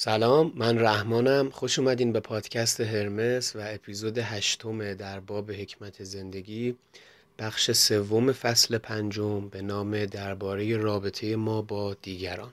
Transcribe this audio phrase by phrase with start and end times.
[0.00, 1.50] سلام من رحمانم.
[1.50, 6.76] خوش اومدین به پادکست هرمس و اپیزود هشتم در باب حکمت زندگی.
[7.38, 12.52] بخش سوم فصل پنجم به نام درباره رابطه ما با دیگران.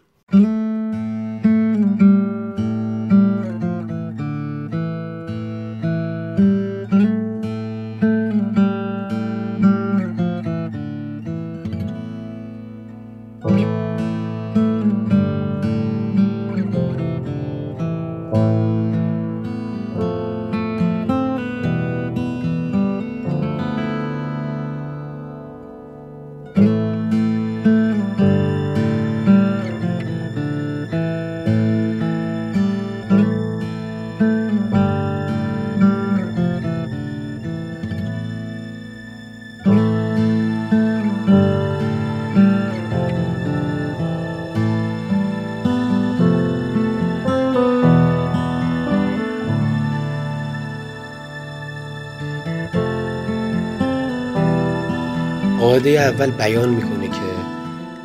[56.06, 57.36] اول بیان می‌کنه که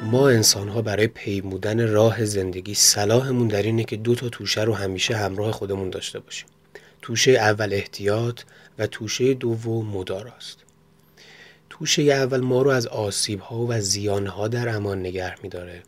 [0.02, 4.74] ما انسان ها برای پیمودن راه زندگی صلاحمون در اینه که دو تا توشه رو
[4.74, 6.46] همیشه همراه خودمون داشته باشیم.
[7.02, 8.40] توشه اول احتیاط
[8.78, 10.58] و توشه دوم مداراست.
[11.70, 15.82] توشه اول ما رو از آسیب ها و زیان ها در امان نگه میداره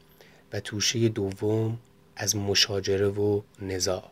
[0.53, 1.79] و توشه دوم
[2.17, 4.11] از مشاجره و نزاع.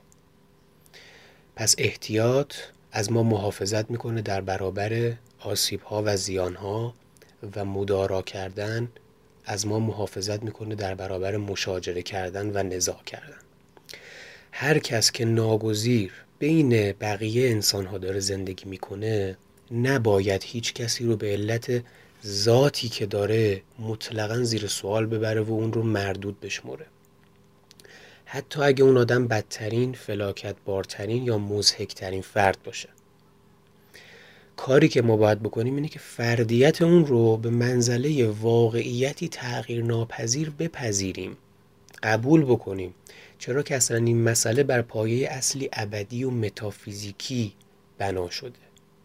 [1.56, 2.54] پس احتیاط
[2.92, 6.94] از ما محافظت می‌کنه در برابر آسیب ها و زیان ها
[7.56, 8.88] و مدارا کردن
[9.44, 13.38] از ما محافظت می‌کنه در برابر مشاجره کردن و نزاع کردن.
[14.52, 19.36] هر کس که ناگزیر بین بقیه انسان ها داره زندگی می‌کنه
[19.72, 21.82] نباید هیچ کسی رو به علت
[22.26, 26.86] ذاتی که داره مطلقا زیر سوال ببره و اون رو مردود بشمره
[28.24, 32.88] حتی اگه اون آدم بدترین، فلاکت بارترین یا مزهکترین فرد باشه.
[34.60, 40.50] کاری که ما باید بکنیم اینه که فردیت اون رو به منزله واقعیتی تغییر ناپذیر
[40.50, 41.36] بپذیریم.
[42.02, 42.94] قبول بکنیم.
[43.38, 47.52] چرا که اصلا این مسئله بر پایه اصلی ابدی و متافیزیکی
[47.98, 48.58] بنا شده.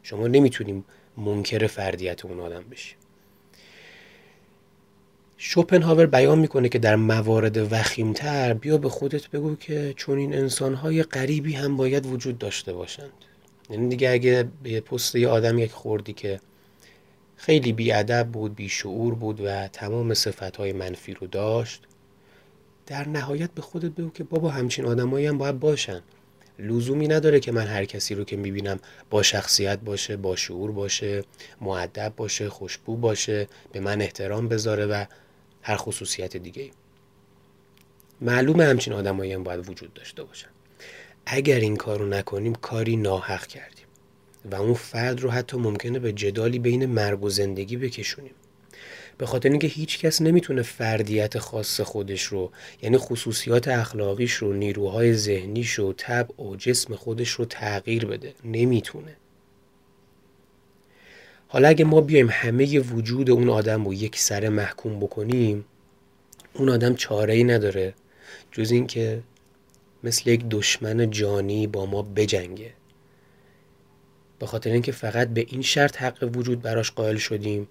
[0.03, 0.85] شما نمی‌تونیم
[1.17, 2.97] منکر فردیت اون آدم بشیم
[5.37, 11.03] شوپنهاور بیان می‌کنه که در موارد وخیمتر بیا به خودت بگو که چون این انسانهای
[11.03, 13.34] غریبی هم باید وجود داشته باشند.
[13.69, 16.39] یعنی دیگه اگه به پست یه آدم یک خوردی که
[17.37, 21.83] خیلی بیادب بود بیشعور بود و تمام صفتهای منفی رو داشت
[22.87, 26.01] در نهایت به خودت بگو که بابا همچین آدمایی هم باید باشن.
[26.59, 31.23] لزومی نداره که من هر کسی رو که می‌بینم با شخصیت باشه با شعور باشه
[31.61, 35.05] معدب باشه خوشبو باشه به من احترام بذاره و
[35.61, 36.69] هر خصوصیت دیگه
[38.21, 40.47] معلومه همچین آدمایی هم باید وجود داشته باشن.
[41.25, 43.85] اگر این کارو نکنیم کاری ناحق کردیم.
[44.51, 48.33] و اون فرد رو حتی ممکنه به جدالی بین مرگ و زندگی بکشونیم.
[49.17, 55.13] به خاطر اینکه هیچ کس نمی‌تونه فردیت خاص خودش رو یعنی خصوصیات اخلاقیش رو نیروهای
[55.13, 58.33] ذهنیش رو طبع و جسم خودش رو تغییر بده.
[58.43, 59.15] نمی‌تونه.
[61.47, 65.65] حالا اگه ما بیایم همه وجود اون آدم رو یک سره محکوم بکنیم
[66.53, 67.93] اون آدم چاره ای نداره.
[68.51, 69.21] جز اینکه
[70.05, 72.73] مثل یک دشمن جانی با ما بجنگه.
[74.39, 77.67] به خاطر اینکه فقط به این شرط حق وجود براش قائل شدیم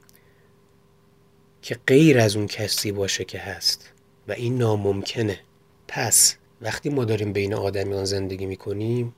[1.62, 3.90] که غیر از اون کسی باشه که هست.
[4.28, 5.40] و این ناممکنه.
[5.88, 9.14] پس وقتی ما داریم بین آدمیان زندگی می‌کنیم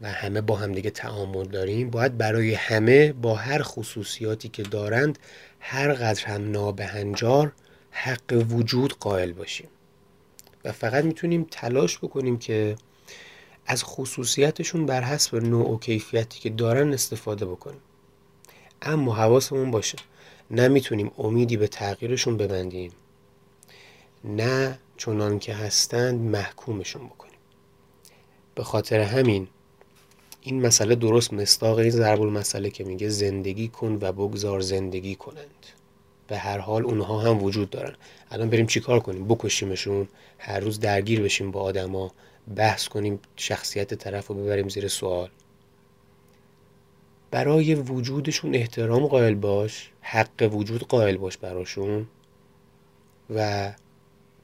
[0.00, 5.18] و همه با همدیگه تعامل داریم باید برای همه با هر خصوصیاتی که دارند
[5.60, 7.52] هر قدر هم نابهنجار
[7.90, 9.68] حق وجود قائل باشیم.
[10.64, 12.76] و فقط می‌تونیم تلاش بکنیم که
[13.66, 17.80] از خصوصیتشون بر حسب نوع و کیفیتی که دارن استفاده بکنیم.
[18.82, 19.98] اما حواسمون باشه
[20.50, 22.92] نمی‌تونیم امیدی به تغییرشون ببندیم.
[24.24, 27.38] نه چنان که هستند محکومشون بکنیم.
[28.54, 29.48] به خاطر همین
[30.40, 35.66] این مسئله درست مستاق این ضرب مسئله که میگه زندگی کن و بگذار زندگی کنند.
[36.30, 37.94] به هر حال اونها هم وجود دارن.
[38.30, 42.12] الان بریم چیکار کنیم؟ بکشیمشون هر روز درگیر بشیم با آدما
[42.56, 45.28] بحث کنیم شخصیت طرف رو ببریم زیر سوال.
[47.30, 52.06] برای وجودشون احترام قائل باش حق وجود قائل باش براشون
[53.34, 53.72] و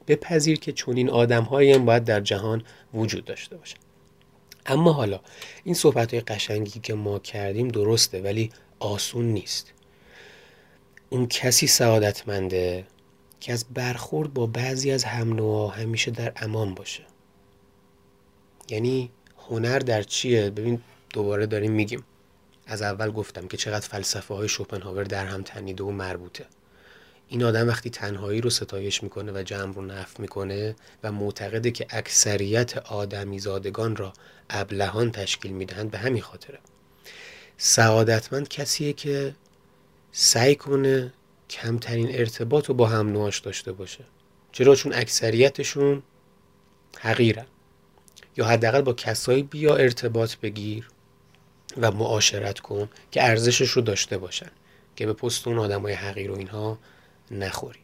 [0.09, 2.63] بپذیر که چون این آدم هایی هم باید در جهان
[2.95, 3.79] وجود داشته باشن.
[4.67, 5.21] اما حالا
[5.65, 8.51] این صحبت های قشنگی که ما کردیم درسته ولی
[8.81, 9.76] آسون نیست.
[11.11, 12.87] اون کسی سعادتمنده
[13.41, 15.39] که از برخورد با بعضی از هم
[15.69, 17.03] همیشه در امان باشه.
[18.69, 19.11] یعنی
[19.49, 22.05] هنر در چیه؟ ببین دوباره داریم میگیم.
[22.67, 26.45] از اول گفتم که چقدر فلسفه های شوپنهاور در هم تنیده و مربوطه.
[27.29, 31.87] این آدم وقتی تنهایی رو ستایش می‌کنه و جمع رو نف می‌کنه و معتقده که
[31.91, 34.13] اکثریت آدمی زادگان را
[34.51, 36.59] ابلهان تشکیل می‌دهند به همین خاطره.
[37.59, 39.35] سعادتمند کسیه که
[40.19, 41.13] سعی کنه
[41.51, 44.05] کمترین ارتباط رو با هم نوعاش داشته باشه.
[44.53, 46.03] چرا؟ چون اکثریتشون
[46.99, 47.47] حقیرن.
[48.37, 50.89] یا حداقل با کسایی بیا ارتباط بگیر
[51.77, 54.51] و معاشرت کن که ارزشش رو داشته باشن.
[54.97, 56.79] که به پست اون آدمای حقیر و اینها
[57.31, 57.81] نخوری.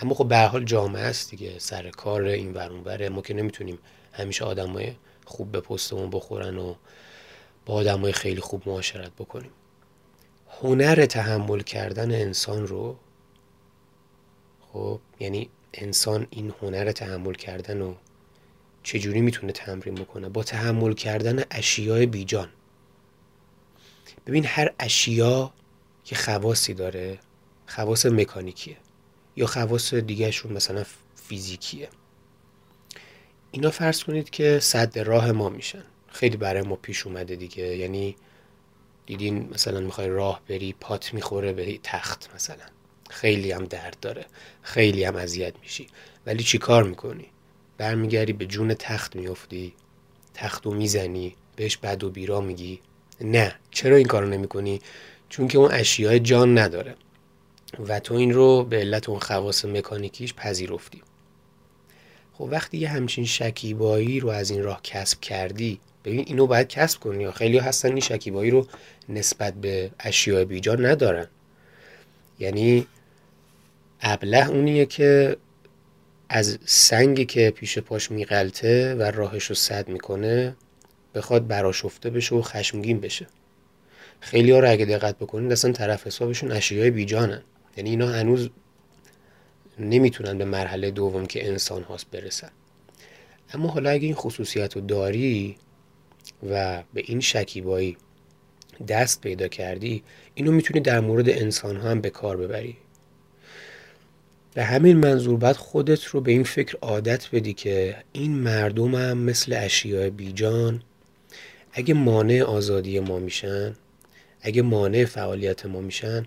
[0.00, 1.58] اما خب به حال جامعه است دیگه.
[1.58, 2.52] سر کار این
[2.84, 3.78] بره ما که نمی‌تونیم
[4.12, 4.92] همیشه آدمای
[5.24, 6.74] خوب به پستمون بخورن و
[7.66, 9.50] با آدمای خیلی خوب معاشرت بکنیم.
[10.60, 12.96] هنر تحمل کردن انسان رو
[14.60, 17.96] خب یعنی انسان این هنر تحمل کردن رو
[18.82, 22.48] چجوری می‌تونه تمرین بکنه؟ با تحمل کردن اشیای بیجان.
[24.26, 25.52] ببین هر اشیا
[26.04, 27.18] که خواصی داره
[27.66, 28.76] خواص مکانیکیه
[29.36, 30.84] یا خواص دیگهشون مثلا
[31.14, 31.88] فیزیکیه.
[33.50, 35.84] اینا فرض کنید که صد راه ما میشن.
[36.08, 37.76] خیلی برای ما پیش اومده دیگه.
[37.76, 38.16] یعنی
[39.06, 42.64] دیدین مثلا می‌خوای راه بری پات می‌خوره به تخت مثلا.
[43.10, 44.26] خیلی هم درد داره.
[44.62, 45.86] خیلی هم اذیت میشی.
[46.26, 47.26] ولی چی کار می‌کنی؟
[47.78, 49.74] برمیگردی به جون تخت میفتی
[50.34, 51.36] تخت رو می‌زنی.
[51.56, 52.80] بهش بد و بیرا میگی.
[53.20, 53.54] نه.
[53.70, 54.80] چرا این کارو نمی‌کنی؟
[55.28, 56.94] چون که اون اشیاء جان نداره.
[57.88, 61.02] و تو این رو به علت اون خواص مکانیکیش پذیرفتی.
[62.32, 67.00] خب وقتی یه همچین شکیبایی رو از این راه کسب کردی ببین اینو باید کسب
[67.00, 67.30] کنی.
[67.30, 68.66] خیلی هستن این شکیبایی رو
[69.08, 71.26] نسبت به اشیاء بیجان ندارن.
[72.38, 72.86] یعنی
[74.00, 75.36] ابله اونیه که
[76.28, 80.56] از سنگی که پیش پاش میقلته و راهش رو صد می‌کنه
[81.14, 83.26] بخواد براشفته بشه و خشمگین بشه.
[84.20, 87.42] خیلی ها رو اگه دقت بکنید اصلا طرف حسابشون اشیای بیجانن.
[87.76, 88.50] یعنی اینا هنوز
[89.78, 92.50] نمی‌تونن به مرحله دوم که انسان هاست برسن.
[93.54, 95.56] اما حالا اگه این خصوصیت رو داری
[96.50, 97.96] و به این شکیبایی
[98.88, 100.02] دست پیدا کردی
[100.34, 102.76] اینو می‌تونی در مورد انسان ها هم به کار ببری.
[104.54, 109.18] به همین منظور باید خودت رو به این فکر عادت بدی که این مردم هم
[109.18, 110.82] مثل اشیاء بیجان
[111.72, 113.74] اگه مانع آزادی ما میشن
[114.40, 116.26] اگه مانع فعالیت ما میشن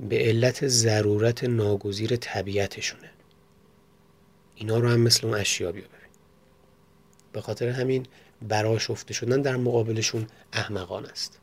[0.00, 3.10] به علت ضرورت ناگزیر طبیعتشونه.
[4.54, 5.98] اینا رو هم مثل اون اشیا بیا ببین.
[7.32, 8.06] به خاطر همین
[8.42, 11.38] براشفته شدن در مقابلشون احمقان است.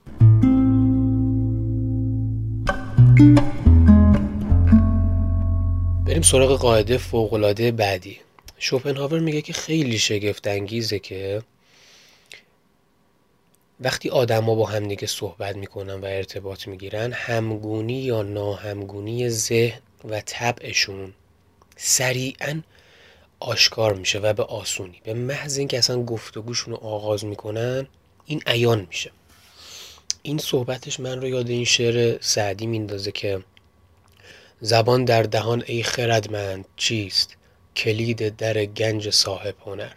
[6.05, 8.19] بریم سراغ قاعده فوقالعاده بعدی.
[8.57, 11.41] شوپنهاور میگه که خیلی شگفت انگیزه که
[13.79, 21.13] وقتی آدما با همدیگه صحبت می‌کنن و ارتباط می‌گیرن همگونی یا ناهمگونی ذهن و طبعشون
[21.75, 22.61] سریعا
[23.39, 25.01] آشکار میشه و به آسونی.
[25.03, 27.87] به محض اینکه اصلا گفتگوشون رو آغاز می‌کنن
[28.25, 29.11] این عیان میشه.
[30.21, 33.43] این صحبتش من رو یاد این شعر سعدی میندازه که
[34.61, 37.35] زبان در دهان ای خردمند چیست؟
[37.75, 39.91] کلید در گنج صاحب هنر.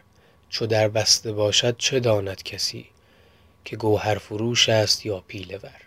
[0.48, 2.86] چو در بسته باشد چه داند کسی
[3.64, 5.82] که گوهر فروش است یا پیله ور؟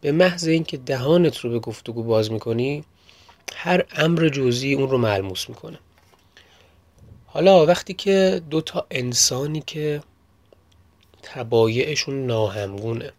[0.00, 2.84] به محض اینکه دهانت رو به گفتگو باز می‌کنی
[3.54, 5.78] هر امر جزئی اون رو ملموس می‌کنه.
[7.34, 10.02] حالا وقتی که دو تا انسانی که
[11.22, 13.12] تبایعشون ناهمگونه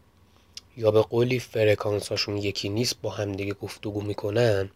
[0.78, 4.70] یا به قولی فرکانساشون یکی نیست با همدیگه گفتگو می‌کنن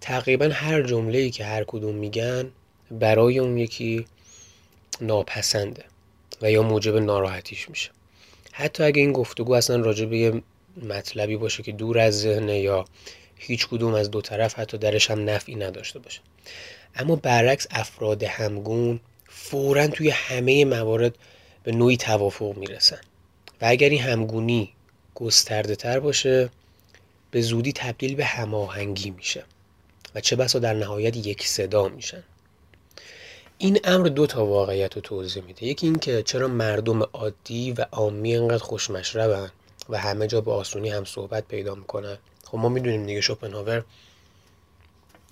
[0.00, 2.50] تقریبا هر جمله ای که هر کدوم میگن
[2.90, 4.06] برای اون یکی
[5.00, 5.84] ناپسنده
[6.42, 7.90] و یا موجب ناراحتیش میشه.
[8.52, 10.42] حتی اگه این گفتگو اصلا راجع به یه
[10.82, 12.84] مطلبی باشه که دور از ذهنه یا
[13.36, 16.20] هیچ کدوم از دو طرف حتی درش هم نفعی نداشته باشه.
[16.94, 21.14] اما برعکس افراد همگون فورا توی همه موارد
[21.62, 23.00] به نوعی توافق می‌رسن.
[23.60, 24.72] و اگر این همگونی
[25.14, 26.50] گسترده تر باشه
[27.30, 29.44] به زودی تبدیل به هماهنگی میشه
[30.14, 32.22] و چه بسا در نهایت یک صدا میشن.
[33.58, 35.66] این امر دو تا واقعیت رو توضیح میده.
[35.66, 39.50] یکی اینکه چرا مردم عادی و عامی انقدر خوشمشربن
[39.88, 42.18] و همه جا به آسونی هم صحبت پیدا می‌کنن.
[42.50, 43.84] خب ما می‌دونیم دیگه شوپنهاور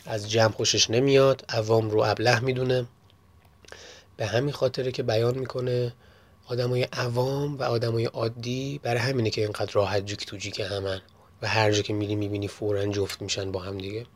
[0.06, 2.86] از جمع خوشش نمیاد عوام رو ابله می‌دونه.
[4.16, 5.94] به همین خاطره که بیان می‌کنه
[6.46, 11.00] آدمای عوام و آدمای عادی برای همینه که اینقدر راحت جیک تو جیک همن
[11.42, 14.06] و هر جا که میری می‌بینی فورا جفت میشن با هم دیگه.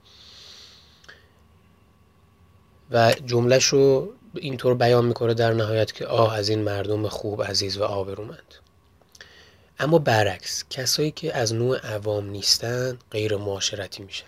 [2.90, 7.76] و جملهش رو اینطور بیان می‌کنه در نهایت که آه از این مردم خوب عزیز
[7.76, 8.54] و آبرومند.
[9.80, 14.26] اما برعکس کسایی که از نوع عوام نیستن غیر معاشرتی میشن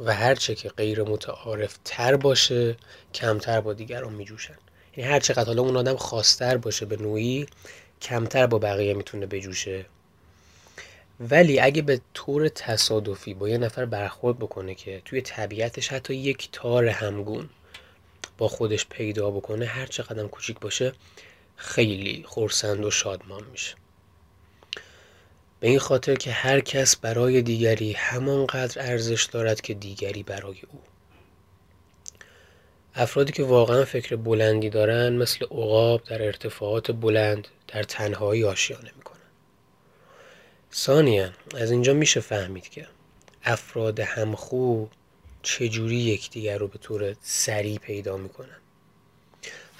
[0.00, 2.76] و هرچه که غیر متعارف تر باشه
[3.14, 4.58] کمتر با دیگران میجوشن.
[4.96, 7.46] یعنی هر چقدر حالا اون آدم خواستر باشه به نوعی
[8.02, 9.86] کمتر با بقیه می‌تونه بجوشه.
[11.20, 16.48] ولی اگه به طور تصادفی با یه نفر برخورد بکنه که توی طبیعتش حتی یک
[16.52, 17.48] تار همگون
[18.38, 20.92] با خودش پیدا بکنه هر چقدر کوچیک باشه
[21.56, 23.74] خیلی خورسند و شادمان میشه.
[25.60, 30.80] به این خاطر که هر کس برای دیگری همانقدر ارزش دارد که دیگری برای او.
[32.94, 39.20] افرادی که واقعا فکر بلندی دارن مثل عقاب در ارتفاعات بلند در تنهایی آشیانه می‌کنن.
[40.72, 42.86] ثانیا از اینجا میشه فهمید که
[43.44, 44.86] افراد همخو
[45.42, 48.56] چجوری یکدیگر رو به طور سریع پیدا می‌کنن.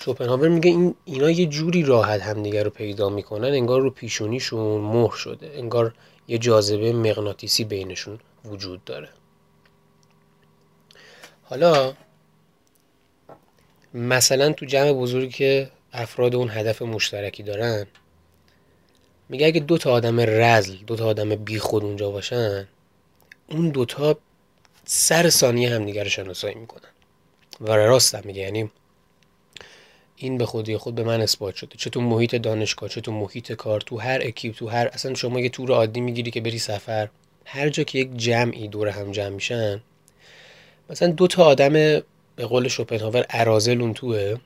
[0.05, 5.17] شوپنهاور میگه این اینا یه جوری راحت همدیگر رو پیدا می‌کنن انگار رو پیشونیشون مهر
[5.17, 5.95] شده انگار
[6.29, 9.09] یه جاذبه مغناطیسی بینشون وجود داره.
[11.43, 11.95] حالا
[13.95, 17.87] مثلا تو جمع بزرگی که افراد اون هدف مشترکی دارن
[19.29, 22.69] میگه اگه دو تا آدم رزل دو تا آدم بی خود اونجا باشن
[23.49, 24.19] اون دوتا
[24.85, 26.91] سر ثانیه همدیگه شناسایی می‌کنن.
[27.61, 28.71] و راست هم میگه یعنی
[30.23, 31.77] این به خودی خود به من اثبات شده.
[31.77, 35.41] چه تو محیط دانشگاه چه تو محیط کار تو هر اکیپ تو هر اصلا شما
[35.41, 37.09] یه تور عادی می‌گیری که بری سفر
[37.45, 39.81] هر جا که یک جمعی دور هم جمع میشن
[40.91, 41.73] مثلا دو تا آدم
[42.37, 44.37] به قول شوپنهاور ارازل اون توه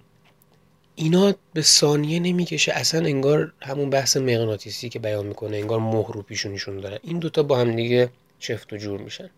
[0.94, 6.22] اینا به ثانیه نمی‌کشه اصلا انگار همون بحث مغناطیسی که بیان می‌کنه انگار مهر رو
[6.22, 6.98] پیشونیشون دارن.
[7.02, 9.30] این دوتا با هم دیگه چفت و جور میشن.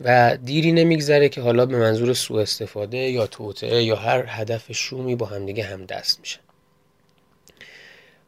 [0.00, 5.14] و دیری نمیگذره که حالا به منظور سوء استفاده یا توطعه یا هر هدف شومی
[5.14, 6.40] با همدیگه هم دست میشن.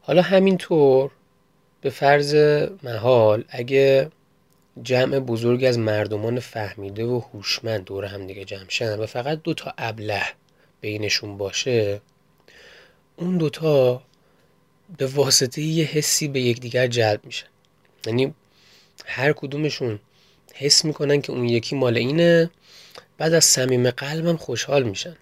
[0.00, 1.11] حالا همینطور
[1.80, 2.35] به فرض
[2.82, 4.11] محال اگه
[4.82, 9.54] جمع بزرگی از مردمان فهمیده و هوشمند دور هم دیگه جمع شن و فقط دو
[9.54, 10.23] تا ابله
[10.80, 12.00] بینشون باشه
[13.16, 14.02] اون دوتا
[14.99, 17.46] به واسطه یه حسی به یکدیگر جلب میشن.
[18.06, 18.35] یعنی
[19.06, 19.99] هر کدومشون
[20.58, 22.50] حس می‌کنن که اون یکی مال اینه.
[23.18, 25.16] بعد از صمیم قلبم خوشحال میشن.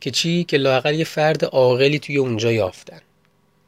[0.00, 3.00] که چی؟ که لاقل یه فرد عاقلی توی اونجا یافتن.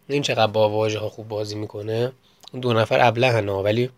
[0.09, 2.13] این چقدر با واژه ها خوب بازی می‌کنه.
[2.53, 3.91] اون دو نفر ابله ولی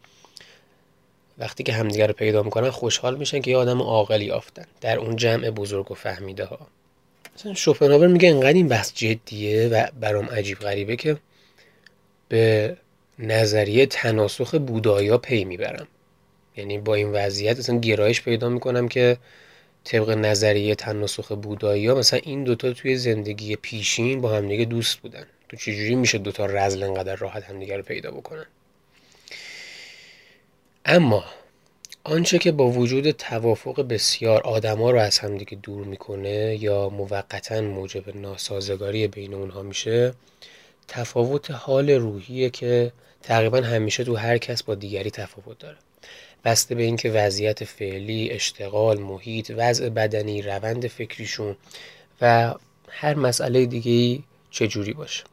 [1.38, 4.66] وقتی که همدیگه رو پیدا می‌کنن خوشحال میشن که یه آدم عاقلی یافتن.
[4.80, 6.58] در اون جمع بزرگ و فهمیده ها
[7.36, 11.16] مثلا شوپنهاور میگه انقدر این بحث جدیه و برام عجیب غریبه که
[12.28, 12.76] به
[13.18, 15.86] نظریه تناسخ بودایا پی می‌برم.
[16.56, 19.16] یعنی با این وضعیت اصلا گرایش پیدا می‌کنم که
[19.84, 25.26] طبق نظریه تناسخ بودایی ها مثلا این دوتا توی زندگی پیشین با همدیگه دوست بودن.
[25.48, 28.46] تو چجوری میشه دوتا رزل انقدر راحت همدیگه رو پیدا بکنن؟
[30.84, 31.24] اما
[32.04, 38.16] آنچه که با وجود توافق بسیار آدما رو از همدیگه دور می‌کنه یا موقتا موجب
[38.16, 40.14] ناسازگاری بین اونها میشه
[40.88, 42.92] تفاوت حال روحیه که
[43.22, 45.76] تقریبا همیشه تو هر کس با دیگری تفاوت داره.
[46.44, 51.56] بسته به اینکه وضعیت فعلی، اشتغال، محیط، وضع بدنی، روند فکریشون
[52.20, 52.54] و
[52.88, 55.24] هر مسئله دیگه چجوری باشه.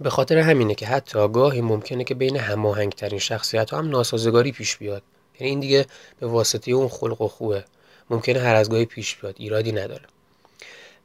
[0.00, 5.02] به خاطر همینه که حتی گاهی ممکنه که بین هماهنگترین شخصیت هم ناسازگاری پیش بیاد.
[5.40, 5.86] یعنی این دیگه
[6.20, 7.64] به واسطه اون خلق و خوبه
[8.10, 10.04] ممکنه هر از گاهی پیش بیاد ایرادی نداره.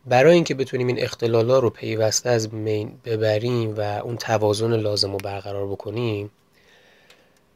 [0.05, 5.17] برای اینکه بتونیم این اختلالا رو پیوسته از بین ببریم و اون توازن لازم رو
[5.17, 6.31] برقرار بکنیم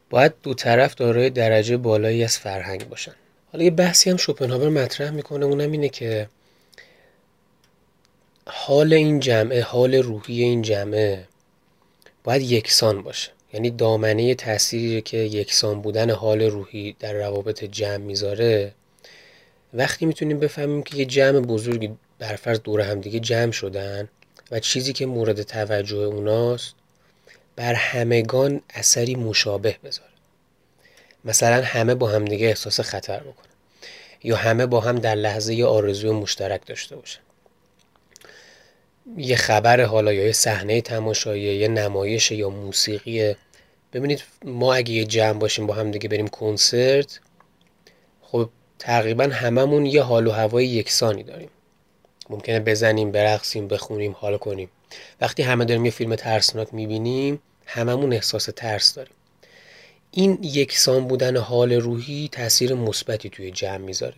[0.09, 3.15] باید دو طرف دارای درجه بالایی از فرهنگ باشن.
[3.51, 6.29] حالا یه بحثی هم شوپنهاور مطرح می‌کنه اونم اینه که
[8.45, 11.27] حال این جمعه حال روحی این جمعه
[12.23, 13.31] باید یکسان باشه.
[13.53, 18.73] یعنی دامنه تأثیری که یکسان بودن حال روحی در روابط جمع می‌ذاره.
[19.73, 24.09] وقتی می‌تونیم بفهمیم که یه جمع بزرگی برفرض دور همدیگه جمع شدن
[24.51, 26.75] و چیزی که مورد توجه اوناست
[27.57, 30.11] بر همگان اثری مشابه بذاره.
[31.25, 33.53] مثلا همه با همدیگه احساس خطر بکنن.
[34.23, 37.19] یا همه با هم در لحظه یه آرزوی مشترک داشته باشن.
[39.17, 43.35] یه خبر حالا یا یه صحنه تماشایی یه نمایش یا موسیقی.
[43.93, 47.19] ببینید ما اگه یه جمع باشیم با هم دیگه بریم کنسرت
[48.21, 48.49] خب
[48.79, 51.49] تقریبا هممون یه حال و هوای یکسانی داریم.
[52.29, 54.69] ممکنه بزنیم برقصیم بخونیم حال کنیم.
[55.21, 59.13] وقتی همه داریم یه فیلم ترسناک می‌بینیم هممون احساس ترس داریم.
[60.11, 64.17] این یکسان بودن حال روحی تاثیر مثبتی توی جمع می‌ذاره.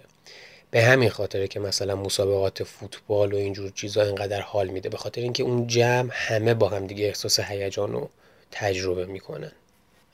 [0.72, 5.22] به همین خاطره که مثلا مسابقات فوتبال و اینجور چیزا اینقدر حال میده به خاطر
[5.22, 8.10] اینکه اون جمع همه با هم دیگه احساس هیجان رو
[8.52, 9.52] تجربه می‌کنن.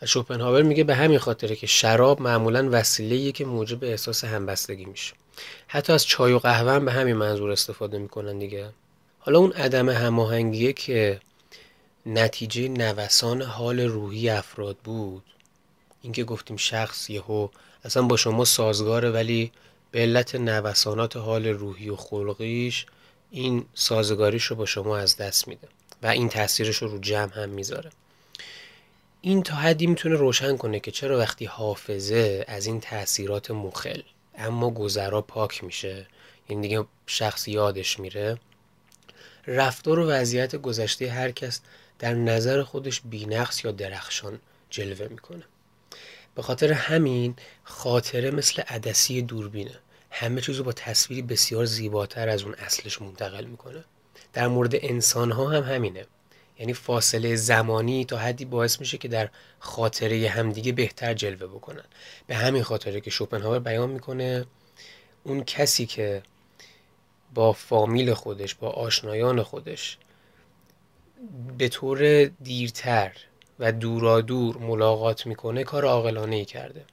[0.05, 5.13] شوپنهاور میگه به همین خاطره که شراب معمولا وسیله که موجب احساس همبستگی میشه.
[5.67, 8.69] حتی از چای و قهوه به همین منظور استفاده می‌کنن دیگه.
[9.19, 11.19] حالا اون عدم هماهنگیه که
[12.05, 15.23] نتیجه نوسان حال روحی افراد بود.
[16.01, 17.47] اینکه گفتیم شخص یهو
[17.85, 19.51] اصلا با شما سازگاره ولی
[19.91, 22.85] به علت نوسانات حال روحی و خلقیش
[23.31, 25.67] این سازگاریش رو با شما از دست میده
[26.03, 27.89] و این تاثیرش رو رو جمع هم می‌ذاره.
[29.21, 34.01] این تا حدی می‌تونه روشن کنه که چرا وقتی حافظه از این تاثیرات مخل
[34.37, 36.05] اما گذرا پاک میشه این
[36.49, 38.37] یعنی دیگه شخص یادش میره
[39.47, 41.61] رفتار و وضعیت گذشته هر کس
[41.99, 45.43] در نظر خودش بینقص یا درخشان جلوه می‌کنه.
[46.35, 49.79] به خاطر همین خاطره مثل عدسی دوربینه.
[50.11, 53.83] همه چیزو با تصویری بسیار زیباتر از اون اصلش منتقل می‌کنه.
[54.33, 56.05] در مورد انسان ها هم همینه.
[56.59, 61.83] یعنی فاصله زمانی تا حدی باعث میشه که در خاطره همدیگه بهتر جلوه بکنن.
[62.27, 64.45] به همین خاطره که شوپنهاور بیان می‌کنه
[65.23, 66.23] اون کسی که
[67.33, 69.97] با فامیل خودش با آشنایان خودش
[71.57, 73.11] به طور دیرتر
[73.59, 76.85] و دورادور ملاقات می‌کنه کار عاقلانه ای کرده.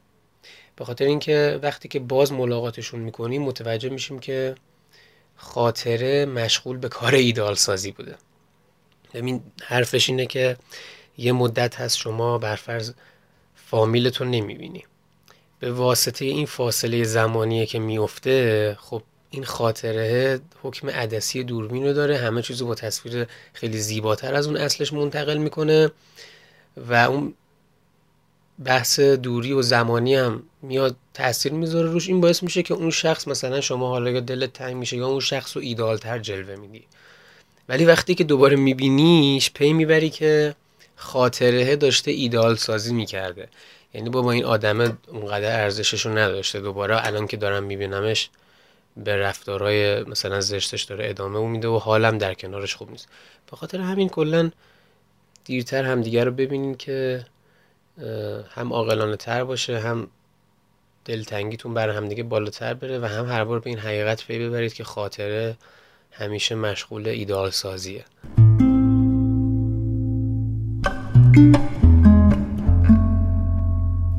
[0.76, 4.54] به خاطر اینکه وقتی که باز ملاقاتشون می‌کنیم متوجه میشیم که
[5.36, 8.14] خاطره مشغول به کار ایدال سازی بوده.
[9.14, 10.56] ببین حرفش اینه که
[11.18, 12.92] یه مدت هست شما برفرض
[13.54, 14.84] فامیلتون نمی‌بینی.
[15.58, 19.02] به واسطه این فاصله زمانیه که میفته خب
[19.32, 22.16] این خاطره حکم عدسی دوربین رو داره.
[22.16, 25.90] همه چیزو با تصویر خیلی زیباتر از اون اصلش منتقل می‌کنه
[26.76, 27.34] و اون
[28.64, 32.08] بحث دوری و زمانی هم میاد تاثیر می‌ذاره روش.
[32.08, 35.20] این باعث میشه که اون شخص مثلا شما حالا یا دلت تنگ میشه یا اون
[35.20, 36.84] شخص رو ایدالتر جلوه میدی.
[37.68, 40.54] ولی وقتی که دوباره میبینیش پی می‌بری که
[40.96, 43.48] خاطره داشته ایدال سازی می‌کرده.
[43.94, 46.60] یعنی با این آدم اونقدر ارزشش رو نداشته.
[46.60, 48.30] دوباره الان که دارم میبینمش
[48.96, 53.08] به رفتارهای مثلا زشتش داره ادامه میده و حالم در کنارش خوب نیست.
[53.50, 54.50] به خاطر همین کلا
[55.44, 57.24] دیرتر هم دیگر رو ببینین که
[58.50, 60.08] هم عاقلانه تر باشه هم
[61.04, 64.74] دلتنگیتون بر هم دیگه بالاتر بره و هم هر بار به این حقیقت پی ببرید
[64.74, 65.56] که خاطره
[66.12, 68.04] همیشه مشغول ایدال سازیه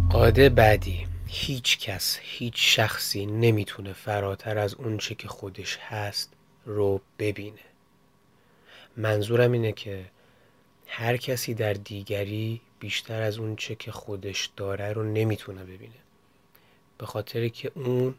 [0.09, 1.12] قاعده بعدی.
[1.35, 6.33] هیچ کس هیچ شخصی نمی‌تونه فراتر از اونچه که خودش هست
[6.65, 7.59] رو ببینه.
[8.97, 10.05] منظورم اینه که
[10.87, 15.93] هر کسی در دیگری بیشتر از اونچه که خودش داره رو نمی‌تونه ببینه.
[16.97, 18.15] به خاطر که اون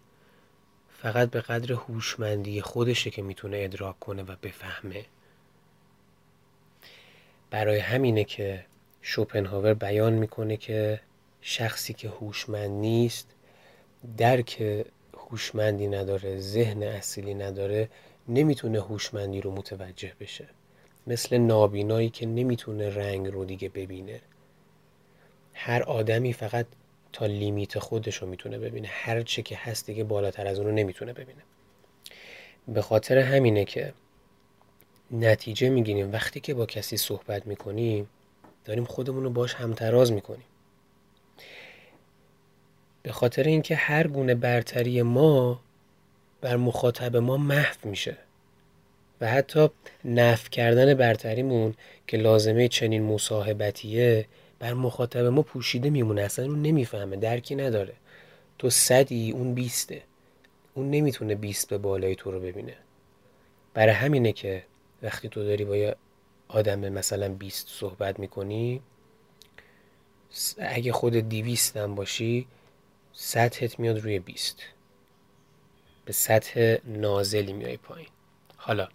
[1.03, 5.05] فقط به قدر هوشمندی خودشه که می‌تونه ادراک کنه و بفهمه.
[7.51, 8.65] برای همینه که
[9.03, 11.01] شوپنهاور بیان می‌کنه که
[11.47, 13.35] شخصی که هوشمند نیست
[14.17, 14.85] درک
[15.17, 17.89] هوشمندی نداره ذهن اصیلی نداره
[18.29, 20.49] نمی‌تونه هوشمندی رو متوجه بشه.
[21.07, 24.21] مثل نابینایی که نمی‌تونه رنگ رو دیگه ببینه.
[25.55, 26.67] هر آدمی فقط
[27.13, 28.89] تا لیمیت خودش رو می‌تونه ببینه.
[28.91, 31.43] هر چه که هست دیگه بالاتر از اون رو نمی‌تونه ببینه.
[32.69, 33.95] به خاطر همینه که
[35.11, 36.13] نتیجه می‌گیریم.
[36.13, 38.09] وقتی که با کسی صحبت می‌کنیم
[38.65, 40.47] داریم خودمون رو باش همتراز می‌کنیم.
[43.05, 45.61] به خاطر اینکه هر گونه برتری ما
[46.41, 48.17] بر مخاطب ما محو میشه
[49.21, 49.69] و حتی
[50.05, 51.75] نف کردن برتریمون
[52.07, 54.27] که لازمه چنین مصاحبتیه
[54.59, 57.93] بر مخاطب ما پوشیده میمونه اصلا اون نمی‌فهمه درکی نداره.
[58.59, 60.03] تو صدی اون بیسته.
[60.75, 62.75] اون نمی‌تونه بیست به بالای تو رو ببینه.
[63.75, 64.63] برای همینه که
[65.03, 65.97] وقتی تو داری با یه
[66.49, 68.81] آدم مثلا بیست صحبت می‌کنی
[70.59, 72.47] اگه خود دیویست هم باشی
[73.17, 74.57] سطحت میاد روی بیست.
[76.05, 78.09] به سطح نازلی میای پایین.
[78.57, 78.89] حالا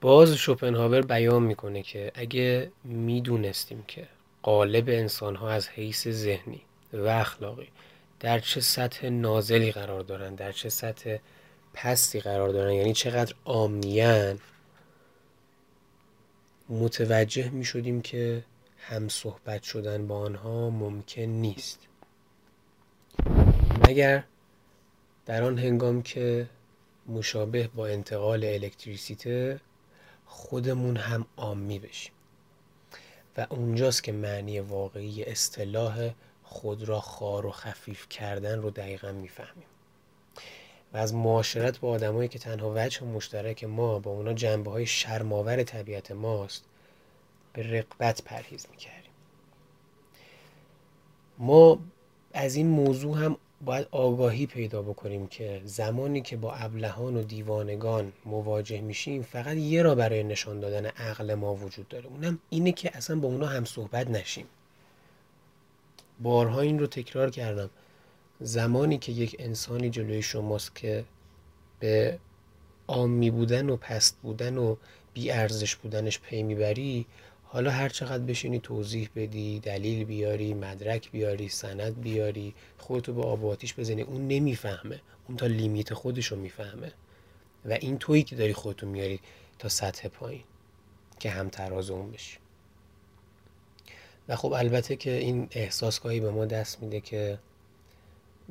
[0.00, 4.08] باز شوپنهاور بیان می‌کنه که اگه می‌دونستیم که
[4.42, 7.68] قالب انسان ها از حیث ذهنی و اخلاقی
[8.20, 11.16] در چه سطح نازلی قرار دارن در چه سطح
[11.74, 14.38] پستی قرار دارن یعنی چقدر آمیان
[16.68, 18.44] متوجه می شدیم که
[18.78, 21.78] هم صحبت شدن با آنها ممکن نیست.
[23.88, 24.24] مگر
[25.26, 26.48] در آن هنگام که
[27.06, 29.60] مشابه با انتقال الکتریسیته
[30.26, 32.12] خودمون هم آمی بشیم
[33.36, 36.10] و اونجاست که معنی واقعی اصطلاح
[36.42, 39.66] خود را خار و خفیف کردن رو دقیقا می‌فهمیم.
[40.92, 45.62] و از معاشرت با آدمایی که تنها وجه مشترک ما با اونا جنبه های شرماور
[45.62, 46.64] طبیعت ماست
[47.52, 49.10] به رقبت پرهیز می‌کردیم.
[51.38, 51.78] ما
[52.32, 58.12] از این موضوع هم باید آگاهی پیدا بکنیم که زمانی که با ابلهان و دیوانگان
[58.26, 62.06] مواجه میشیم فقط یه را برای نشان دادن عقل ما وجود داره.
[62.06, 64.46] اونم اینه که اصلا با اونا هم صحبت نشیم.
[66.20, 67.70] بارها این رو تکرار کردم.
[68.40, 71.04] زمانی که یک انسانی جلوی شماست که
[71.80, 72.18] به
[72.86, 74.76] آمی بودن و پست بودن و
[75.14, 77.06] بی ارزش بودنش پی می‌بری
[77.54, 83.46] حالا هر چقدر بشینی توضیح بدی دلیل بیاری مدرک بیاری سند بیاری خودتو با آب
[83.46, 85.00] آتیش بزنی اون نمی‌فهمه.
[85.28, 86.92] اون تا لیمیت خودش رو می‌فهمه.
[87.64, 89.20] و این تویی که داری خودتو میاری
[89.58, 90.44] تا سطح پایین
[91.20, 92.38] که هم تراز اون بشی.
[94.28, 97.38] و خب البته که این احساسگاهی به ما دست میده که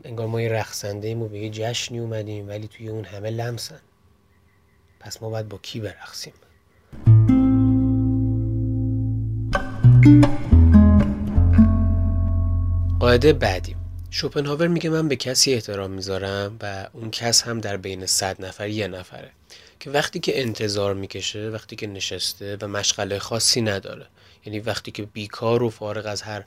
[0.04, 3.82] انگار ما یه رقصنده ایم و به یه جشنی اومدیم ولی توی اون همه لمسن.
[5.00, 6.34] پس ما باید با کی برقصیم؟
[13.00, 13.76] قاعده بعدی.
[14.10, 18.68] شوپنهاور میگه من به کسی احترام می‌ذارم و اون کس هم در بین صد نفر
[18.68, 19.30] یه نفره
[19.80, 24.06] که وقتی که انتظار می‌کشه وقتی که نشسته و مشغله خاصی نداره.
[24.46, 26.44] یعنی وقتی که بیکار و فارغ از هر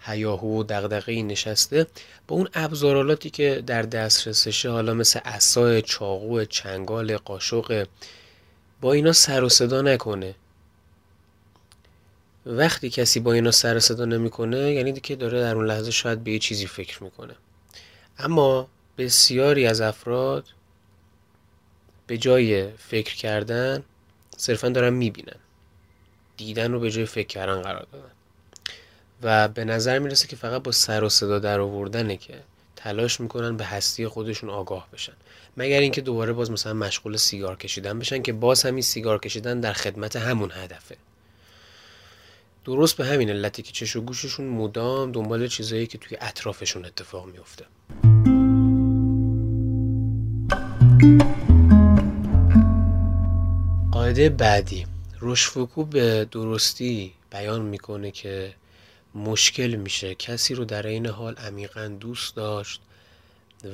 [0.00, 1.86] هیاهو و دغدغه نشسته
[2.28, 7.86] با اون ابزارالاتی که در دسترسشه حالا مثل اسای چاقو چنگال قاشق
[8.80, 10.34] با اینا سر و صدا نکنه.
[12.46, 16.32] وقتی کسی با اینا سر صدا نمی‌کنه یعنی که داره در اون لحظه شاید به
[16.32, 17.34] یه چیزی فکر می‌کنه.
[18.18, 20.44] اما بسیاری از افراد
[22.06, 23.82] به جای فکر کردن
[24.36, 25.36] صرفا دارن می‌بینن.
[26.36, 28.10] دیدن رو به جای فکر کردن قرار دادن.
[29.22, 32.34] و به نظر می‌رسه که فقط با سر و صدا در آوردنه که
[32.76, 35.12] تلاش می‌کنن به هستی خودشون آگاه بشن.
[35.56, 39.72] مگر اینکه دوباره باز مثلا مشغول سیگار کشیدن بشن که باز همین سیگار کشیدن در
[39.72, 40.96] خدمت همون هدفه.
[42.66, 47.26] درست به همین علتی که چش و گوششون مدام دنبال چیزایی که توی اطرافشون اتفاق
[47.26, 47.64] میفته
[53.92, 54.86] قاعده بعدی.
[55.20, 58.54] روشفوکو به درستی بیان می‌کنه که
[59.14, 60.14] مشکل میشه.
[60.14, 62.80] کسی رو در عین حال عمیقا دوست داشت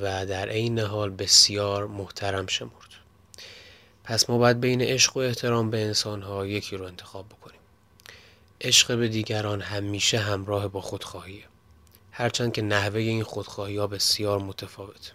[0.01, 2.93] و در عین حال بسیار محترم شمرد.
[4.03, 7.62] پس ما باید بین عشق و احترام به انسانها یکی رو انتخاب بکنیم.
[8.63, 11.43] عشق به دیگران همیشه همراه با خودخواهیه
[12.11, 15.13] هرچند که نحوه این خودخواهی ها بسیار متفاوت.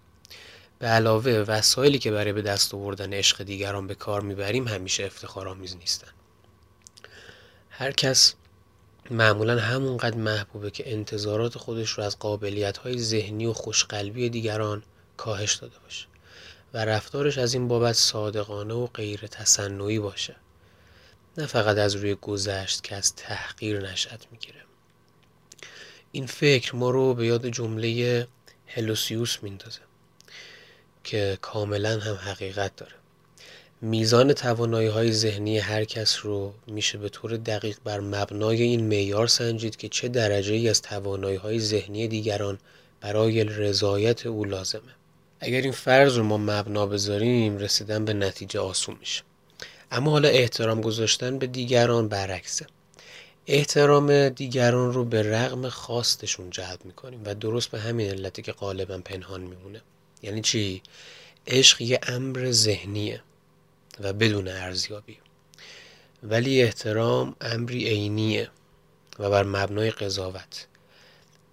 [0.78, 5.76] به علاوه وسایلی که برای به دست آوردن عشق دیگران به کار می‌بریم همیشه افتخارآمیز
[5.76, 6.08] نیستن.
[7.70, 8.34] هر کس
[9.10, 14.82] معمولا همونقدر محبوبه که انتظارات خودش رو از قابلیت های ذهنی و خوشقلبی دیگران
[15.16, 16.06] کاهش داده باشه
[16.74, 20.36] و رفتارش از این بابت صادقانه و غیر تصنعی باشه.
[21.38, 24.60] نه فقط از روی گذشت که از تحقیر نشد می‌گیره.
[26.12, 28.26] این فکر ما رو به یاد جمله
[28.66, 29.80] هلوسیوس میندازه
[31.04, 32.92] که کاملا هم حقیقت داره.
[33.80, 39.26] میزان توانایی های ذهنی هر کس رو میشه به طور دقیق بر مبنای این معیار
[39.26, 42.58] سنجید که چه درجه ای از توانایی های ذهنی دیگران
[43.00, 44.94] برای رضایت او لازمه.
[45.40, 49.22] اگر این فرض رو ما مبنا بذاریم رسیدن به نتیجه آسون میشه.
[49.90, 52.66] اما حالا احترام گذاشتن به دیگران برعکسه.
[53.46, 58.98] احترام دیگران رو به رغم خواستشون جلب می‌کنیم و درست به همین علتی که غالبا
[58.98, 59.82] پنهان میمونه.
[60.22, 60.82] یعنی چی؟
[61.46, 63.22] عشق یه امر ذهنیه
[64.00, 65.18] و بدون ارزیابی.
[66.22, 68.50] ولی احترام امری عینیه
[69.18, 70.66] و بر مبنای قضاوت.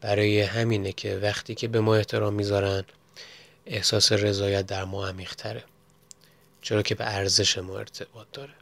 [0.01, 2.83] برای همینه که وقتی که به ما احترام می‌ذارن
[3.65, 5.63] احساس رضایت در ما عمیقتره.
[6.65, 8.53] چرا که به ارزش ما ارتباط داره.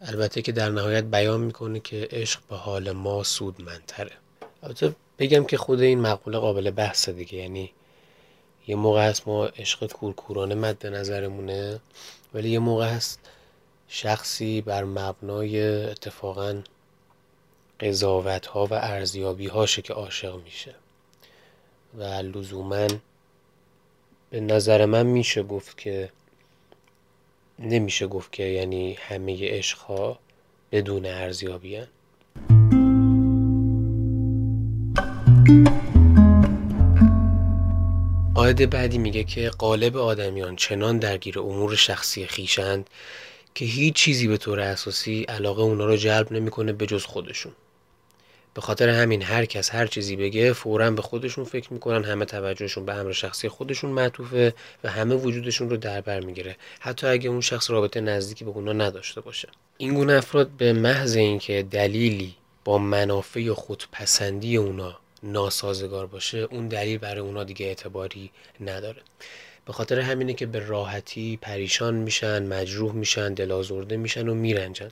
[0.00, 4.12] البته که در نهایت بیان می‌کنه که عشق به حال ما سودمندتره.
[4.62, 7.34] البته بگم که خود این مقوله قابل بحث دیگه.
[7.34, 7.72] یعنی
[8.66, 11.80] یه موقع هست ما عشق کورکورانه مد نظرمونه
[12.34, 13.20] ولی یه موقع هست
[13.88, 16.62] شخصی بر مبنای اتفاقا
[17.80, 20.74] قضاوت ها و ارزیابی هاشه که عاشق میشه.
[21.98, 22.88] و لزوما
[24.30, 26.10] به نظر من میشه گفت که
[27.58, 30.18] نمیشه گفت که یعنی همه عشق ها
[30.72, 31.80] بدون ارزیابی.
[38.34, 42.90] قاعده بعدی میگه که قالب آدمیان چنان درگیر امور شخصی خیشند
[43.54, 47.52] که هیچ چیزی به طور اساسی علاقه اونا رو جلب نمی‌کنه به جز خودشون
[48.58, 52.84] به خاطر همین هر کس هر چیزی بگه فورا به خودشون فکر می‌کنن همه توجهشون
[52.84, 56.56] به امر شخصی خودشون معطوفه و همه وجودشون رو در بر می‌گیره.
[56.80, 59.48] حتی اگه اون شخص رابطه نزدیکی به اونا نداشته باشه.
[59.76, 66.98] این گونه افراد به محض اینکه دلیلی با منافع خودپسندی اونا ناسازگار باشه اون دلیل
[66.98, 69.02] برای اونا دیگه اعتباری نداره.
[69.66, 74.90] به خاطر همینه که به راحتی پریشان میشن مجروح میشن دلازرده میشن و میرنجن.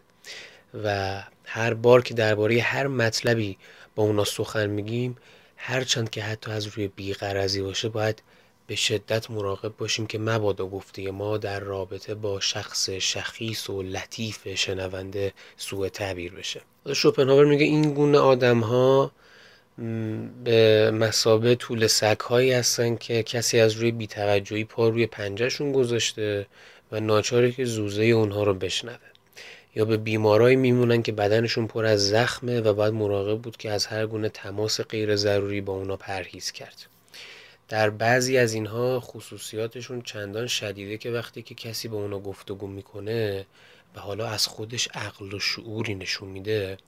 [0.84, 3.58] و هر بار که درباره هر مطلبی
[3.94, 5.16] با اونا سخن میگیم
[5.56, 8.22] هرچند که حتی از روی بیغرضی باشه باید
[8.66, 14.48] به شدت مراقب باشیم که مبادا گفته ما در رابطه با شخص شخیص و لطیف
[14.54, 16.60] شنونده سوء تعبیر بشه.
[16.92, 19.12] شوپنهاور میگه این گونه آدم ها
[20.44, 26.46] به مسابه طول سگ هایی هستن که کسی از روی بیتوجهی پا روی پنجهشون گذاشته
[26.92, 29.15] و ناچاره که زوزه اونها رو بشنوه.
[29.76, 33.86] یا به بیمارایی میمونن که بدنشون پر از زخمه و باید مراقب بود که از
[33.86, 36.86] هر گونه تماس غیر ضروری با اونا پرهیز کرد.
[37.68, 43.46] در بعضی از اینها خصوصیاتشون چندان شدیده که وقتی که کسی با اونا گفتگو می‌کنه
[43.96, 46.78] و حالا از خودش عقل و شعوری نشون میده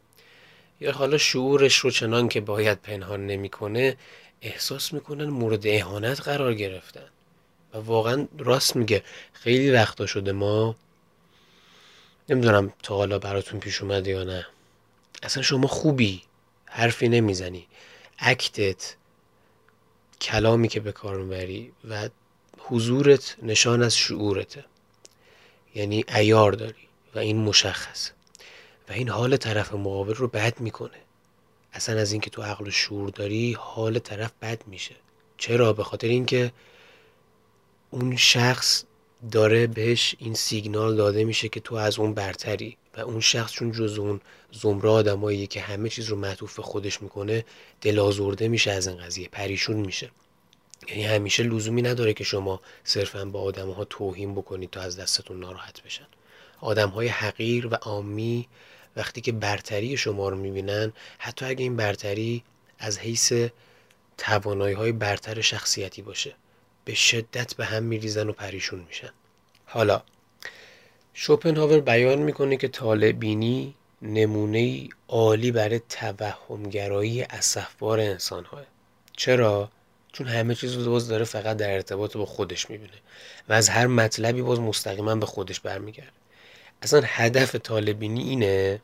[0.80, 3.96] یا حالا شعورش رو چنان که باید پنهان نمی‌کنه
[4.42, 7.08] احساس می‌کنن مورد اهانت قرار گرفتن.
[7.74, 10.76] و واقعا راست میگه خیلی وقتا شده ما
[12.28, 14.46] نمی‌دونم تا حالا براتون پیش اومده یا نه.
[15.22, 16.22] اصلا شما خوبی.
[16.64, 17.66] حرفی نمی‌زنی.
[18.18, 18.94] اکتت
[20.20, 22.08] کلامی که به کار می‌بری و
[22.58, 24.64] حضورت نشان از شعورته.
[25.74, 28.10] یعنی ایار داری و این مشخص.
[28.88, 30.98] و این حال طرف مقابل رو بد می‌کنه.
[31.72, 34.94] اصلا از اینکه تو عقل و شعور داری حال طرف بد میشه.
[35.38, 36.52] چرا؟ به خاطر اینکه
[37.90, 38.84] اون شخص
[39.32, 43.72] داره بهش این سیگنال داده میشه که تو از اون برتری و اون شخص چون
[43.72, 44.20] جز اون
[44.52, 47.44] زمره آدمایی که همه چیز رو معطوف خودش می‌کنه
[47.80, 50.10] دلازورده میشه از این قضیه پریشون میشه.
[50.88, 55.40] یعنی همیشه لزومی نداره که شما صرفا با آدم ها توهین بکنید تا از دستتون
[55.40, 56.06] ناراحت بشن.
[56.60, 58.48] آدم های حقیر و عامی
[58.96, 62.44] وقتی که برتری شما رو می‌بینن حتی اگه این برتری
[62.78, 63.32] از حیث
[64.18, 66.34] توانایی های برتر شخصیتی باشه.
[66.88, 69.10] به شدت به هم میریزن و پریشون میشن
[69.66, 70.02] حالا
[71.14, 78.64] شوپنهاور بیان می‌کنه که طالبینی نمونه عالی برای توهمگرایی اصفبار انسان های.
[79.16, 79.70] چرا؟
[80.12, 82.98] چون همه چیز رو باز داره فقط در ارتباط با خودش می‌بینه
[83.48, 86.12] و از هر مطلبی باز مستقیما به خودش برمیگرده
[86.82, 88.80] اصلا هدف طالبینی اینه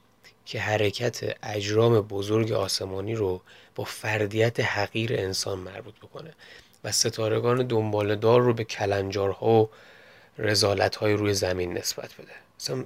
[0.47, 3.41] که حرکت اجرام بزرگ آسمانی رو
[3.75, 6.35] با فردیت حقیر انسان مربوط بکنه
[6.85, 9.71] و ستارگان دنبالدار رو به کلنجارها
[10.39, 12.33] و های روی زمین نسبت بده.
[12.61, 12.85] مثلا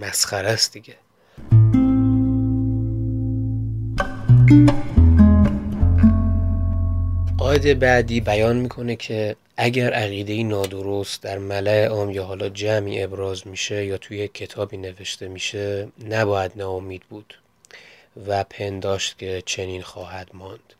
[0.00, 0.94] مسخره است دیگه.
[7.38, 13.46] قاعده بعدی بیان می‌کنه که اگر عقیده نادرست در ملع عام یا حالا جمعی ابراز
[13.46, 17.34] میشه یا توی کتابی نوشته میشه نباید ناامید بود
[18.26, 20.72] و پنداشت که چنین خواهد ماند.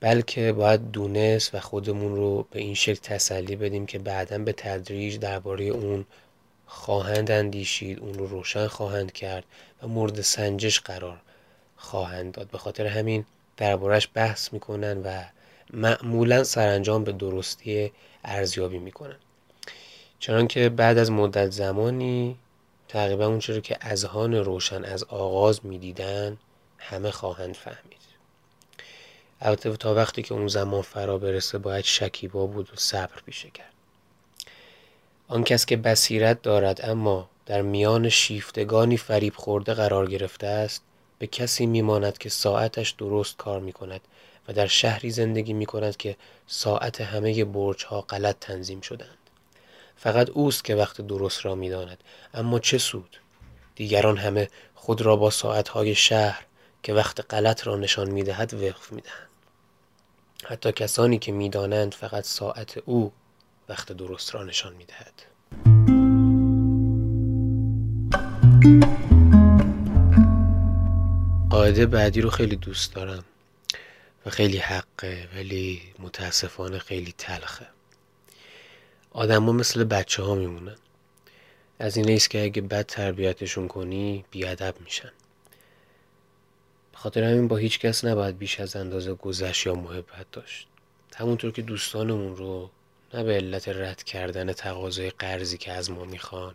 [0.00, 5.18] بلکه باید دونست و خودمون رو به این شکل تسلی بدیم که بعدا به تدریج
[5.18, 6.06] درباره اون
[6.66, 9.44] خواهند اندیشید اون رو روشن خواهند کرد
[9.82, 11.20] و مورد سنجش قرار
[11.76, 12.50] خواهند داد.
[12.50, 13.24] به خاطر همین
[13.56, 15.24] دربارش بحث می‌کنن و
[15.72, 17.92] معمولا سرانجام به درستی
[18.24, 19.16] ارزیابی می‌کنن.
[20.18, 22.36] چنانکه بعد از مدت زمانی
[22.88, 26.36] تقریبا اون که اذهان روشن از آغاز می‌دیدن
[26.78, 27.97] همه خواهند فهمید.
[29.40, 33.72] البته تا وقتی که اون زمان فرا برسه باید شکیبا بود و صبر پیشه کرد.
[35.28, 40.82] آن کس که بصیرت دارد اما در میان شیفتگانی فریب خورده قرار گرفته است
[41.18, 44.00] به کسی میماند که ساعتش درست کار می کند
[44.48, 49.18] و در شهری زندگی می کند که ساعت همه برج ها غلط تنظیم شدند
[49.96, 51.98] فقط اوست که وقت درست را می‌داند
[52.34, 53.20] اما چه سود؟
[53.74, 55.32] دیگران همه خود را با
[55.70, 56.44] های شهر
[56.82, 59.27] که وقت غلط را نشان می‌دهد وقف می‌دهند.
[60.50, 63.12] حتی کسانی که می‌دانند فقط ساعت او
[63.68, 65.22] وقت درست را نشان می‌دهد.
[71.50, 73.24] قاعده بعدی رو خیلی دوست دارم
[74.26, 77.66] و خیلی حقه ولی متاسفانه خیلی تلخه.
[79.10, 80.76] آدم ها مثل بچه ها میمونن.
[81.78, 85.12] از این است که اگه بد تربیتشون کنی بیادب میشن.
[86.98, 90.68] خاطر همین با هیچ کس نباید بیش از اندازه گذشت یا محبت داشت.
[91.16, 92.70] همونطور که دوستانمون رو
[93.14, 96.54] نه به علت رد کردن تقاضای قرضی که از ما می‌خوان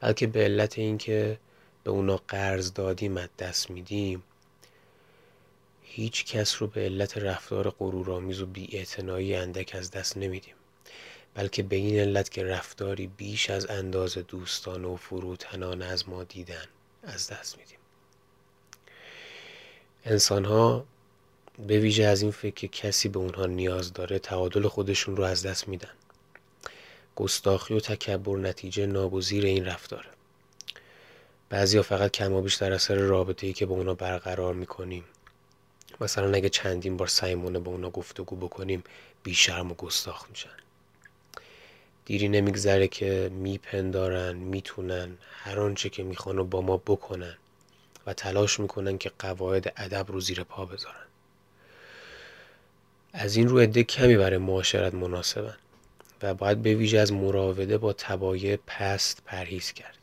[0.00, 1.38] بلکه به علت اینکه
[1.84, 4.22] به اونا قرض دادیم از دست میدیم
[5.82, 10.54] هیچ کس رو به علت رفتار غرورآمیز و بیاعتنایی اندک از دست نمیدیم.
[11.34, 16.66] بلکه به این علت که رفتاری بیش از اندازه دوستان و فروتنان از ما دیدن
[17.02, 17.78] از دست میدیم.
[20.06, 20.84] انسان ها
[21.66, 25.46] به ویژه از این فکر که کسی به اونها نیاز داره تعادل خودشون رو از
[25.46, 25.90] دست میدن.
[27.16, 30.08] گستاخی و تکبر نتیجه نابوزیر این رفتاره.
[31.48, 35.04] بعضیا فقط کم و بیش در اثر رابطه ای که با اونا برقرار می‌کنیم.
[36.00, 38.84] مثلا اگه چندین بار سعیمونه با اونا گفتگو بکنیم
[39.22, 40.50] بیشرم و گستاخ میشن.
[42.04, 47.36] دیری نمیگذره که میپندارن می‌تونن هر آنچه که می‌خوان و با ما بکنن.
[48.06, 51.06] و تلاش می‌کنن که قواعد ادب رو زیر پا بذارن.
[53.12, 55.56] از این رو عده کمی برای معاشرت مناسبن
[56.22, 59.98] و باید به ویژه از مراوده با تبایع پست پرهیز کرد.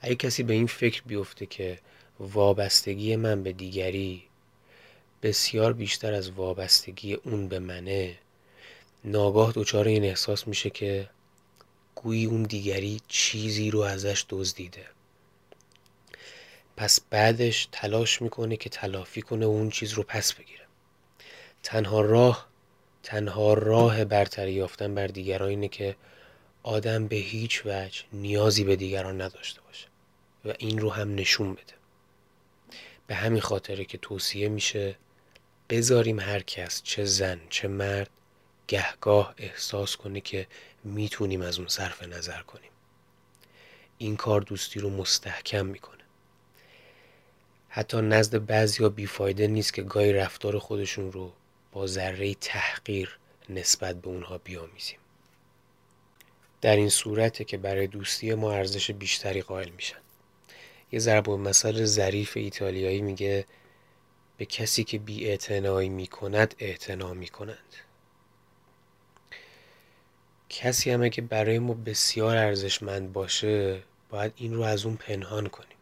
[0.00, 1.78] اگه کسی به این فکر بیفته که
[2.20, 4.22] وابستگی من به دیگری
[5.22, 8.18] بسیار بیشتر از وابستگی اون به منه
[9.04, 11.08] ناگاه دچار این احساس میشه که
[11.94, 14.86] گویی اون دیگری چیزی رو ازش دزدیده.
[16.76, 20.64] پس بعدش تلاش می‌کنه که تلافی کنه اون چیز رو پس بگیره.
[21.62, 22.48] تنها راه
[23.02, 25.96] تنها راه برتری یافتن بر دیگران اینه که
[26.62, 29.86] آدم به هیچ وجه نیازی به دیگران نداشته باشه
[30.44, 31.74] و این رو هم نشون بده.
[33.06, 34.96] به همین خاطره که توصیه میشه
[35.70, 38.10] بذاریم هر کس چه زن چه مرد
[38.68, 40.46] گهگاه احساس کنه که
[40.84, 42.70] می‌تونیم از اون صرف نظر کنیم.
[43.98, 46.03] این کار دوستی رو مستحکم می‌کنه.
[47.76, 51.32] حتی نزد بعضی ها بیفایده نیست که گاهی رفتار خودشون رو
[51.72, 54.98] با ذره تحقیر نسبت به اونها بیامیزیم.
[56.60, 59.98] در این صورته که برای دوستی ما ارزش بیشتری قائل میشن.
[60.92, 63.44] یه ضرب مثل ظریف ایتالیایی میگه
[64.36, 67.74] به کسی که بی اعتنایی می کند اعتنا می کنند
[70.48, 75.73] کسی همه که برای ما بسیار ارزشمند باشه باید این رو از اون پنهان کنیم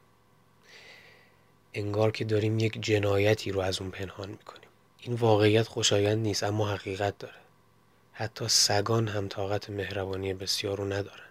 [1.74, 4.68] انگار که داریم یک جنایتی رو از اون پنهان می‌کنیم.
[4.98, 7.34] این واقعیت خوشایند نیست اما حقیقت داره.
[8.12, 11.30] حتی سگان هم طاقت مهربانی بسیار رو ندارن.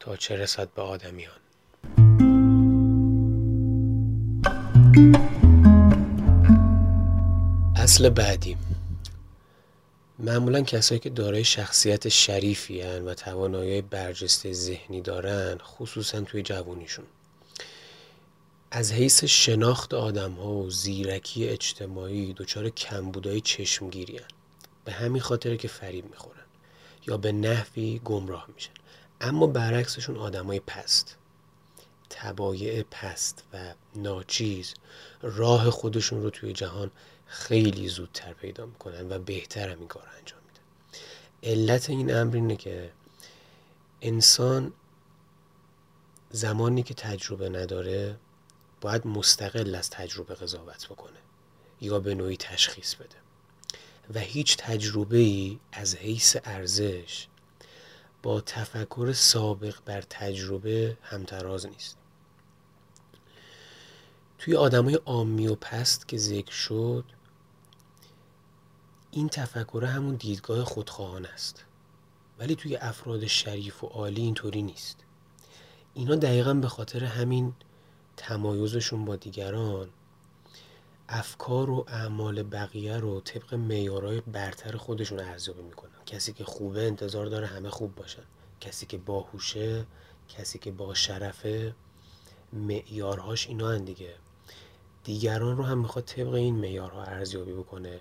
[0.00, 1.34] تا چه رسد به آدمیان.
[7.76, 8.56] اصل بعدی.
[10.18, 17.04] معمولا کسایی که دارای شخصیت شریفی هن و توانایی برجسته ذهنی دارن خصوصا توی جوانیشون
[18.76, 24.24] از حیث شناخت آدم ها و زیرکی اجتماعی دچار کمبودهای چشمگیری هن.
[24.84, 26.44] به همین خاطر که فریب می‌خورن
[27.06, 28.72] یا به نحوی گمراه میشن.
[29.20, 31.16] اما برعکسشون آدمای پست.
[32.10, 34.74] تبایع پست و ناچیز
[35.22, 36.90] راه خودشون رو توی جهان
[37.26, 40.62] خیلی زودتر پیدا می‌کنن و بهتر هم این کار انجام میدن.
[41.42, 42.90] علت این امر اینه که
[44.02, 44.72] انسان
[46.30, 48.16] زمانی که تجربه نداره
[48.84, 51.18] باید مستقل از تجربه قضاوت بکنه
[51.80, 53.16] یا به نوعی تشخیص بده.
[54.14, 57.26] و هیچ تجربه ای از حیث ارزش
[58.22, 61.96] با تفکر سابق بر تجربه همتراز نیست.
[64.38, 67.04] توی آدمای عامی و پست که ذکر شد
[69.10, 71.64] این تفکر همون دیدگاه خودخواهان است.
[72.38, 74.96] ولی توی افراد شریف و عالی اینطوری نیست.
[75.94, 77.54] اینا دقیقا به خاطر همین
[78.16, 79.88] تمایزشون با دیگران
[81.08, 85.90] افکار و اعمال بقیه رو طبق معیارهای برتر خودشون ارزیابی می‌کنن.
[86.06, 88.22] کسی که خوبه انتظار داره همه خوب باشن.
[88.60, 89.86] کسی که باهوشه
[90.28, 91.74] کسی که با شرفه
[92.52, 94.14] معیارهاش اینا هن دیگه.
[95.04, 98.00] دیگران رو هم می‌خواد طبق این معیارها ارزیابی بکنه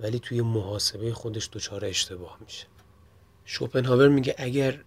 [0.00, 2.66] ولی توی محاسبه خودش دچار اشتباه میشه.
[3.44, 4.84] شوپنهاور میگه اگر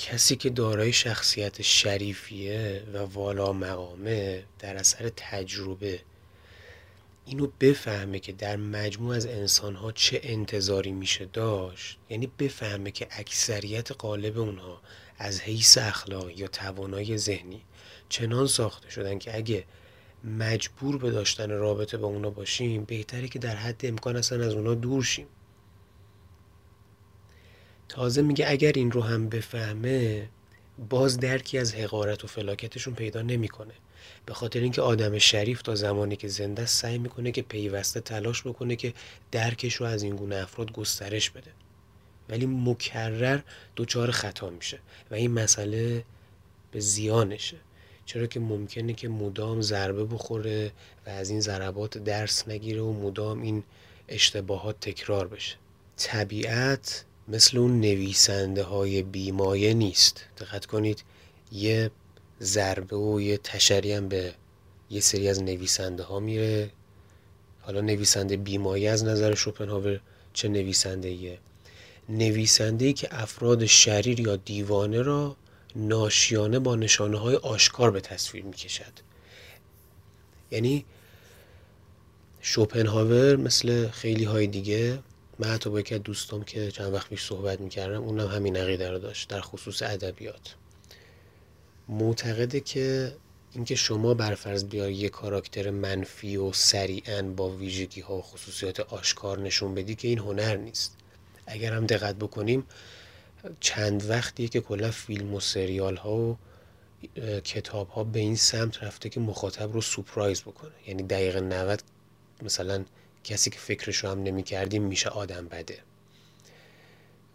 [0.00, 6.00] کسی که دارای شخصیت شریفیه و والا مقامه در اثر تجربه
[7.26, 11.98] اینو بفهمه که در مجموع از انسانها چه انتظاری میشه داشت.
[12.10, 14.80] یعنی بفهمه که اکثریت قالب اونها
[15.18, 17.60] از حیث اخلاقی یا توانایی ذهنی
[18.08, 19.64] چنان ساخته شدن که اگه
[20.24, 24.74] مجبور به داشتن رابطه با اونا باشیم بهتره که در حد امکان اصلا از اونا
[24.74, 25.26] دور شیم.
[27.88, 30.28] تازه میگه اگر این رو هم بفهمه
[30.88, 33.74] باز درکی از حقارت و فلاکتشون پیدا نمی‌کنه.
[34.26, 38.76] به خاطر اینکه آدم شریف تا زمانی که زنده سعی می‌کنه که پیوسته تلاش بکنه
[38.76, 38.94] که
[39.30, 41.50] درکش رو از این گونه افراد گسترش بده.
[42.28, 43.40] ولی مکرر
[43.76, 44.78] دچار خطا میشه
[45.10, 46.04] و این مسئله
[46.72, 47.56] به زیانشه.
[48.06, 50.72] چرا که ممکنه که مدام ضربه بخوره
[51.06, 53.64] و از این ضربات درس نگیره و مدام این
[54.08, 55.56] اشتباهات تکرار بشه.
[55.96, 60.24] طبیعت مثل اون نویسنده های بیمایه نیست.
[60.38, 61.04] دقت کنید
[61.52, 61.90] یه
[62.40, 64.34] ضربه و یه تشری هم به
[64.90, 66.70] یه سری از نویسنده ها میره.
[67.60, 70.00] حالا نویسنده بیمایه از نظر شوپنهاور
[70.32, 71.38] چه نویسنده ایه
[72.08, 75.36] نویسنده ای که افراد شریر یا دیوانه را
[75.76, 78.92] ناشیانه با نشانه های آشکار به تصویر می کشد
[80.50, 80.84] یعنی
[82.40, 84.98] شوپنهاور مثل خیلی های دیگه
[85.38, 88.98] من حتی با یکی دوستام که چند وقت پیش صحبت می‌کردم اونم همین عقیده رو
[88.98, 90.54] داشت در خصوص ادبیات.
[91.88, 93.16] معتقده که
[93.52, 99.38] اینکه شما برفرض بیای یه کاراکتر منفی و سریعا با ویژگی ها و خصوصیات آشکار
[99.38, 100.96] نشون بدی که این هنر نیست.
[101.46, 102.64] اگر هم دقت بکنیم
[103.60, 106.36] چند وقتیه که کلا فیلم و سریال ها و
[107.44, 110.70] کتاب ها به این سمت رفته که مخاطب رو سپرایز بکنه.
[110.86, 111.82] یعنی دقیقه 90
[112.42, 112.84] مثلا
[113.28, 115.78] کسی که فکرش رو هم نمی کردیم میشه آدم بده.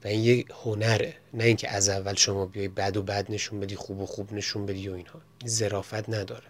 [0.04, 3.76] و این یه هنره نه اینکه از اول شما بیای بد و بد نشون بدی
[3.76, 5.22] خوب و خوب نشون بدی و اینها.
[5.46, 6.48] زرافت نداره.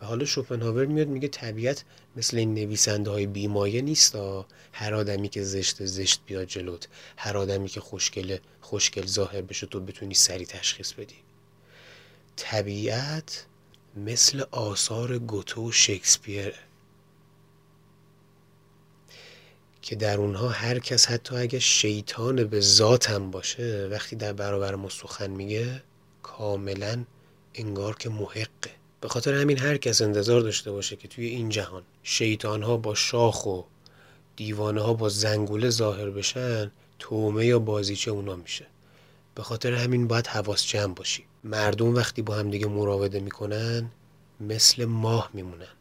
[0.00, 1.84] و حالا شوپنهاور میاد میگه طبیعت
[2.16, 4.16] مثل این نویسنده های بیمایه نیست
[4.72, 9.80] هر آدمی که زشت زشت بیاد جلوت هر آدمی که خوشگل خوشگل ظاهر بشه تو
[9.80, 11.16] بتونی سری تشخیص بدی.
[12.36, 13.46] طبیعت
[13.96, 16.54] مثل آثار گوتو و شکسپیر
[19.88, 24.88] که در اونها هر کس حتی اگه شیطان به ذاتم باشه وقتی در برابر ما
[24.88, 25.82] سخن میگه
[26.22, 27.04] کاملا
[27.54, 28.70] انگار که محقه.
[29.00, 32.94] به خاطر همین هر کس انتظار داشته باشه که توی این جهان شیطان ها با
[32.94, 33.62] شاخ و
[34.36, 38.66] دیوانه ها با زنگوله ظاهر بشن تومه یا بازیچه اونا میشه.
[39.34, 41.24] به خاطر همین باید حواس جمع باشی.
[41.44, 43.90] مردم وقتی با هم دیگه مراوده می‌کنن
[44.40, 45.74] مثل ماه میمونن.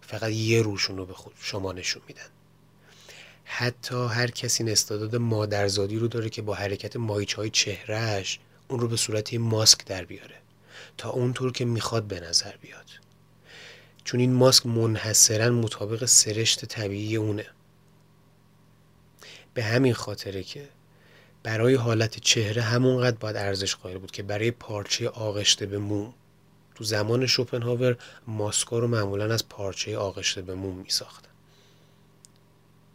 [0.00, 2.31] فقط یه روشون رو به خود شما نشون میدن.
[3.44, 8.38] حتی هر کسی این استعداد مادرزادی رو داره که با حرکت مایچ های چهرهش
[8.68, 10.34] اون رو به صورت ماسک در بیاره.
[10.98, 12.86] تا اونطور که می‌خواد به نظر بیاد.
[14.04, 17.46] چون این ماسک منحصرا مطابق سرشت طبیعی اونه.
[19.54, 20.68] به همین خاطره که
[21.42, 26.14] برای حالت چهره همونقدر باید ارزش قائل بود که برای پارچه آغشته به موم
[26.74, 31.31] تو زمان شوپنهاور ماسکا رو معمولا از پارچه آغشته به موم میساختن.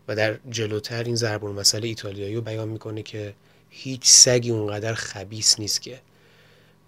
[0.08, 3.34] و در جلوتر این ضربون مسئله ایتالیایی رو بیان می‌کنه که
[3.70, 6.02] هیچ سگی اونقدر خبیس نیست که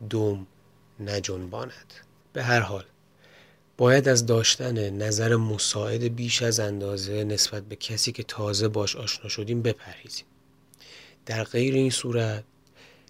[0.09, 0.47] دوم
[0.99, 1.93] نجنباند.
[2.34, 2.84] به هر حال
[3.78, 9.30] باید از داشتن نظر مساعد بیش از اندازه نسبت به کسی که تازه باش آشنا
[9.30, 10.26] شدیم بپرهیزیم.
[11.26, 12.43] در غیر این صورت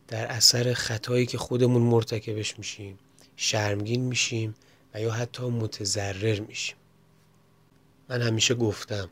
[0.07, 2.99] در اثر خطایی که خودمون مرتکبش میشیم
[3.36, 4.55] شرمگین میشیم
[4.93, 6.76] و یا حتی متضرر میشیم.
[8.10, 9.10] من همیشه گفتم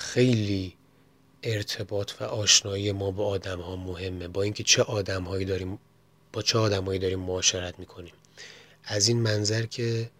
[0.00, 0.74] خیلی
[1.42, 4.28] ارتباط و آشنایی ما با آدم ها مهمه.
[4.28, 5.78] با اینکه چه آدم هایی داریم
[6.32, 8.12] با چه آدمایی داریم معاشرت می‌کنیم.
[8.84, 10.10] از این منظر که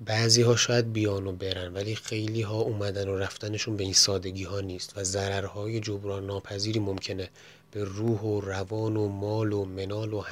[0.00, 4.44] بعضی ها شاید بیان و برن ولی خیلی ها اومدن و رفتنشون به این سادگی
[4.44, 7.30] ها نیست و ضررهای جبران ناپذیری ممکنه
[7.70, 10.22] به روح و روان و مال و منال و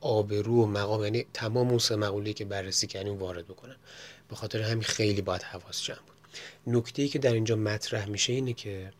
[0.00, 3.76] آبرو و مقام یعنی تمام اون سه که بررسی کردیم وارد بکنن.
[4.28, 6.09] به خاطر همین خیلی باید حواس جمع
[6.66, 8.92] نکته که در اینجا مطرح میشه اینه که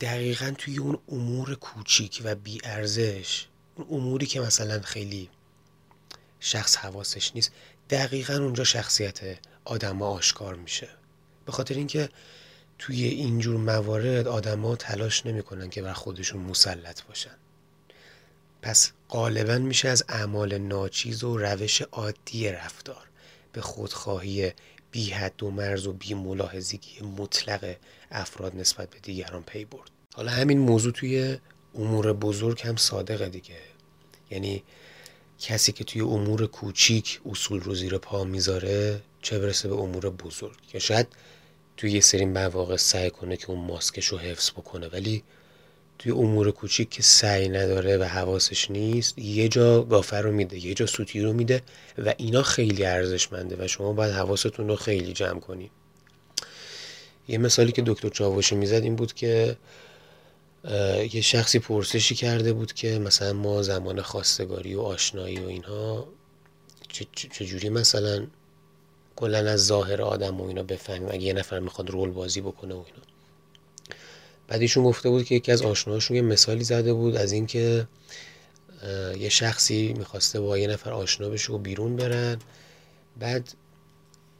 [0.00, 5.28] دقیقا توی اون امور کوچیک و بی ارزش اون اموری که مثلا خیلی
[6.40, 7.52] شخص حواسش نیست
[7.90, 10.88] دقیقا اونجا شخصیت آدم آشکار میشه.
[11.46, 12.08] به خاطر اینکه
[12.78, 17.36] توی اینجور موارد آدما تلاش نمی‌کنن که بر خودشون مسلط باشن.
[18.62, 23.08] پس غالبا میشه از اعمال ناچیز و روش عادی رفتار
[23.52, 24.52] به خودخواهی
[24.90, 27.76] بی حد و مرز و بی ملاحظگی مطلق
[28.10, 29.90] افراد نسبت به دیگران پی برد.
[30.14, 31.38] حالا همین موضوع توی
[31.74, 33.56] امور بزرگ هم صادقه دیگه.
[34.30, 34.62] یعنی
[35.40, 40.56] کسی که توی امور کوچیک اصول رو زیر پا می‌ذاره چه برسه به امور بزرگ؟
[40.74, 41.06] یا شاید
[41.76, 45.22] توی یه سری مواقع سعی کنه که اون ماسکش رو حفظ بکنه ولی
[45.98, 50.74] توی امور کوچیک که سعی نداره و حواسش نیست یه جا گافه رو میده یه
[50.74, 51.62] جا سوتی رو میده
[51.98, 55.70] و اینا خیلی ارزشمنده و شما باید حواستون رو خیلی جمع کنید
[57.28, 59.56] یه مثالی که دکتر چاوشی می‌زد این بود که
[61.12, 66.08] یه شخصی پرسشی کرده بود که مثلا ما زمان خواستگاری و آشنایی و اینها
[67.32, 68.26] چجوری مثلا
[69.16, 72.78] کلا از ظاهر آدم و اینا بفهمیم اگه یه نفر می‌خواد رول بازی بکنه و
[72.86, 73.17] اینا.
[74.48, 77.86] بعد ایشون گفته بود که یکی از آشناهاشون یه مثالی زده بود از اینکه
[79.18, 82.38] یه شخصی می‌خواسته با یه نفر آشنا بشه و بیرون برن.
[83.18, 83.52] بعد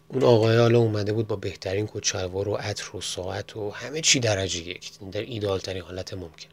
[0.08, 4.20] اون آقای حالا اومده بود با بهترین کچلوار و عطر و ساعت و همه چی
[4.20, 6.48] درجه یک در ایدال ترین حالت ممکن.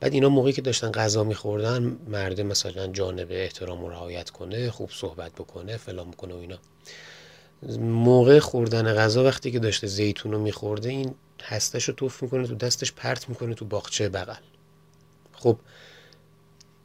[0.00, 4.90] بعد اینا موقعی که داشتن غذا میخوردن مرده مثلا جانب احترام و رعایت کنه خوب
[4.92, 6.58] صحبت بکنه فلان بکنه و اینا.
[7.80, 12.54] موقع خوردن غذا وقتی که داشته زیتون رو میخورده این هستش رو توف می‌کنه تو
[12.54, 14.42] دستش پرت می‌کنه تو باغچه بغل.
[15.32, 15.58] خب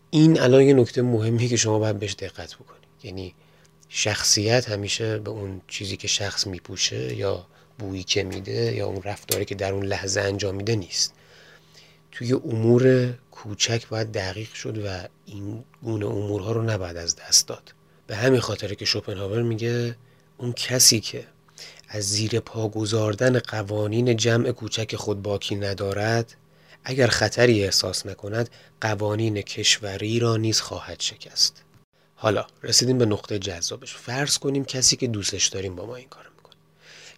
[0.09, 3.35] این الان یه نکته مهمی که شما باید بهش دقت بکنید یعنی
[3.89, 7.47] شخصیت همیشه به اون چیزی که شخص میپوشه یا
[7.79, 11.13] بویی که میده یا اون رفتاری که در اون لحظه انجام میده نیست.
[12.11, 17.73] توی امور کوچک باید دقیق شد و این گونه امورها رو نباید از دست داد.
[18.07, 19.95] به همین خاطره که شوپنهاور میگه
[20.37, 21.27] اون کسی که
[21.87, 26.35] از زیر پا گذاردن قوانین جمع کوچک خود باکی ندارد
[26.83, 28.49] اگر خطری احساس نکند
[28.81, 31.63] قوانین کشوری را نیز خواهد شکست.
[32.15, 33.95] حالا رسیدیم به نقطه جذابش.
[33.95, 36.55] فرض کنیم کسی که دوستش داریم با ما این کار می‌کنه.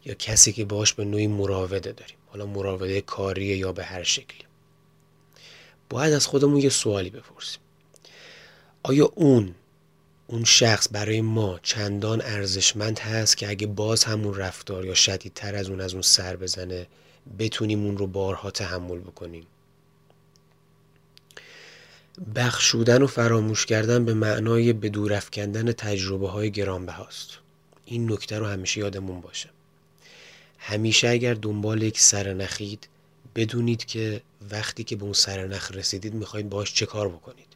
[0.05, 2.18] یا کسی که باش به نوعی مراوده داریم.
[2.28, 4.45] حالا مراوده کاری یا به هر شکلی.
[5.89, 7.61] باید از خودمون یه سوالی بپرسیم.
[8.84, 9.55] آیا اون
[10.28, 15.69] اون شخص برای ما چندان ارزشمند هست که اگه باز همون رفتار یا شدیدتر از
[15.69, 16.88] اون از اون سر بزنه
[17.39, 19.47] بتونیم اون رو بارها تحمل بکنیم.
[22.36, 27.30] بخشودن و فراموش کردن به معنای به دور افکندن تجربه های گرانبهاست.
[27.86, 29.49] این نکته رو همیشه یادمون باشه.
[30.59, 32.88] همیشه اگر دنبال یک سرنخید
[33.36, 34.21] بدونید که
[34.51, 37.47] وقتی که به اون سرنخ رسیدید می‌خواید باش چه کار بکنید.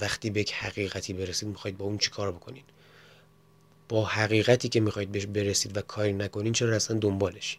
[0.00, 2.64] وقتی به یک حقیقتی برسید می‌خواید با اون چی کار بکنید؟
[3.88, 7.58] با حقیقتی که می‌خواید بهش برسید و کاری نکنین چرا اصلا دنبالش؟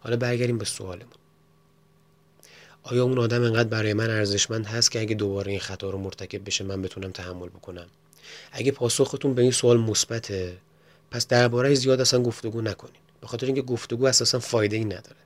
[0.00, 1.12] حالا برگردیم به سوالمون.
[2.82, 6.46] آیا اون آدم انقدر برای من ارزشمند هست که اگه دوباره این خطا رو مرتکب
[6.46, 7.86] بشه من بتونم تحمل بکنم؟
[8.52, 10.56] اگه پاسختون به این سوال مثبته
[11.10, 13.00] پس درباره زیاد اصلا گفتگو نکنین.
[13.20, 15.16] به خاطر اینکه گفتگو اساسا فایده ای نداره.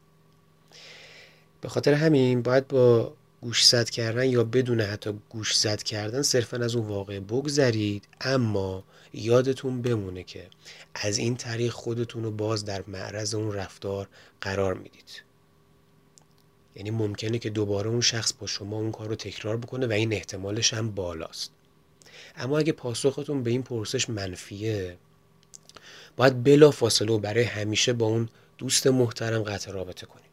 [1.61, 6.57] به خاطر همین باید با گوش زد کردن یا بدون حتی گوش زد کردن صرفا
[6.57, 8.09] از اون واقع بگذرید.
[8.21, 10.47] اما یادتون بمونه که
[10.95, 14.09] از این طریق خودتون رو باز در معرض اون رفتار
[14.41, 15.23] قرار می‌دید.
[16.77, 20.13] یعنی ممکنه که دوباره اون شخص با شما اون کار رو تکرار بکنه و این
[20.13, 21.51] احتمالش هم بالاست.
[22.37, 24.99] اما اگه پاسختون به این پرسش منفیه
[26.17, 28.29] باید بلا فاصله و برای همیشه با اون
[28.59, 30.30] دوست محترم قطع رابطه کنید.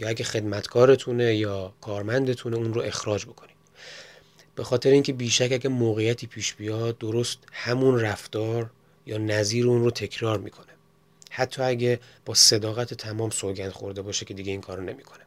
[0.00, 3.56] یا اگه خدمتکارتونه یا کارمندتونه اون رو اخراج بکنید
[4.54, 8.70] به خاطر اینکه بیشک اگه موقعیتی پیش بیاد درست همون رفتار
[9.06, 10.66] یا نظیر اون رو تکرار می‌کنه.
[11.30, 15.20] حتی اگه با صداقت تمام سوگند خورده باشه که دیگه این کارو نمی‌کنه.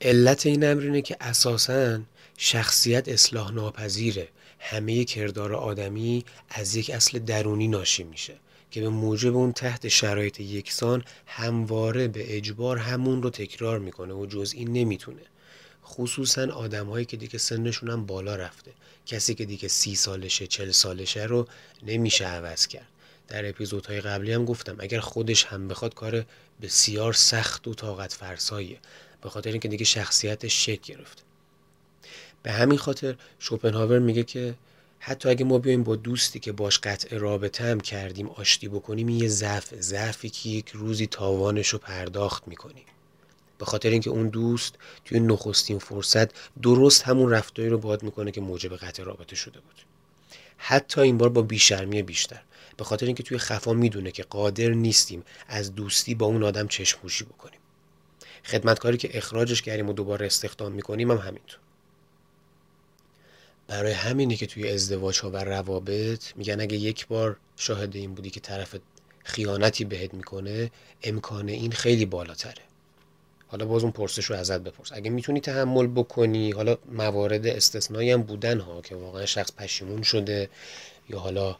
[0.00, 2.00] علت این امر اینه که اساسا
[2.36, 4.28] شخصیت اصلاح ناپذیره
[4.58, 8.34] همه کردار آدمی از یک اصل درونی ناشی میشه.
[8.70, 14.26] که به موجب اون تحت شرایط یکسان همواره به اجبار همون رو تکرار می‌کنه و
[14.26, 15.22] جز این نمی‌تونه.
[15.84, 18.70] خصوصا آدمهایی که دیگه سنشون هم بالا رفته.
[19.06, 21.48] کسی که دیگه سی سالشه چل سالشه رو
[21.82, 22.88] نمیشه عوض کرد.
[23.28, 26.24] در اپیزودهای قبلی هم گفتم اگر خودش هم بخواد کار
[26.62, 28.78] بسیار سخت و طاقت فرساییه.
[29.22, 31.22] به خاطر اینکه دیگه شخصیتش شکل گرفته
[32.42, 34.54] به همین خاطر شوپنهاور میگه که
[35.02, 39.28] حتی اگه ما بیایم با دوستی که باش قطع رابطه هم کردیم آشتی بکنیم یه
[39.28, 42.84] ضعف ضعفی که یک روزی تاوانش رو پرداخت می‌کنیم.
[43.58, 44.74] به خاطر اینکه اون دوست
[45.04, 46.30] توی نخستین فرصت
[46.62, 49.80] درست همون رفتاری رو باد می‌کنه که موجب قطع رابطه شده بود.
[50.56, 52.40] حتی این بار با بیشرمی بیشتر.
[52.76, 57.24] به خاطر اینکه توی خفا می‌دونه که قادر نیستیم از دوستی با اون آدم چشموشی
[57.24, 57.60] بکنیم.
[58.44, 61.58] خدمتکاری که اخراجش کردیم و دوباره استخدام می‌کنیم هم همینطور.
[63.70, 68.30] برای همینه که توی ازدواج ها و روابط میگن اگه یک بار شاهد این بودی
[68.30, 68.76] که طرف
[69.24, 70.70] خیانتی بهت می‌کنه
[71.02, 72.62] امکان این خیلی بالاتره.
[73.48, 74.92] حالا باز اون پرسش رو ازت بپرس.
[74.92, 80.50] اگه می‌تونی تحمل بکنی حالا موارد استثنایی هم بودن ها که واقعا شخص پشیمون شده
[81.08, 81.56] یا حالا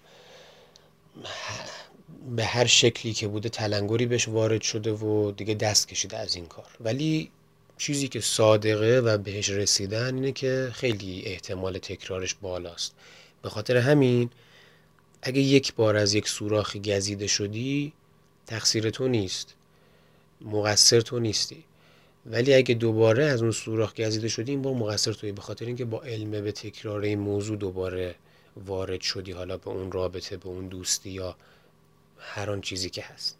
[2.36, 6.46] به هر شکلی که بوده تلنگری بهش وارد شده و دیگه دست کشیده از این
[6.46, 6.66] کار.
[6.80, 7.30] ولی
[7.80, 12.94] چیزی که صادقه و بهش رسیدن اینه که خیلی احتمال تکرارش بالاست.
[13.42, 14.30] به خاطر همین
[15.22, 17.92] اگه یک بار از یک سوراخی گزیده شدی
[18.46, 19.54] تقصیر تو نیست
[20.40, 21.64] مقصر تو نیستی.
[22.26, 25.84] ولی اگه دوباره از اون سوراخ گزیده شدی این بار مقصر توی به خاطر اینکه
[25.84, 28.14] با علم به تکرار این موضوع دوباره
[28.66, 31.36] وارد شدی حالا به اون رابطه به اون دوستی یا
[32.18, 33.36] هر آن چیزی که هست.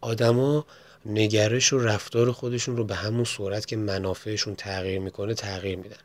[0.00, 0.66] آدما
[1.06, 5.96] نگرش و رفتار خودشون رو به همون صورت که منافعشون تغییر می‌کنه تغییر میدن.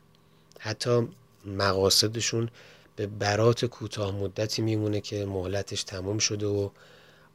[0.59, 1.07] حتی
[1.45, 2.49] مقاصدشون
[2.95, 6.69] به برات کوتاه مدتی میمونه که مهلتش تمام شده و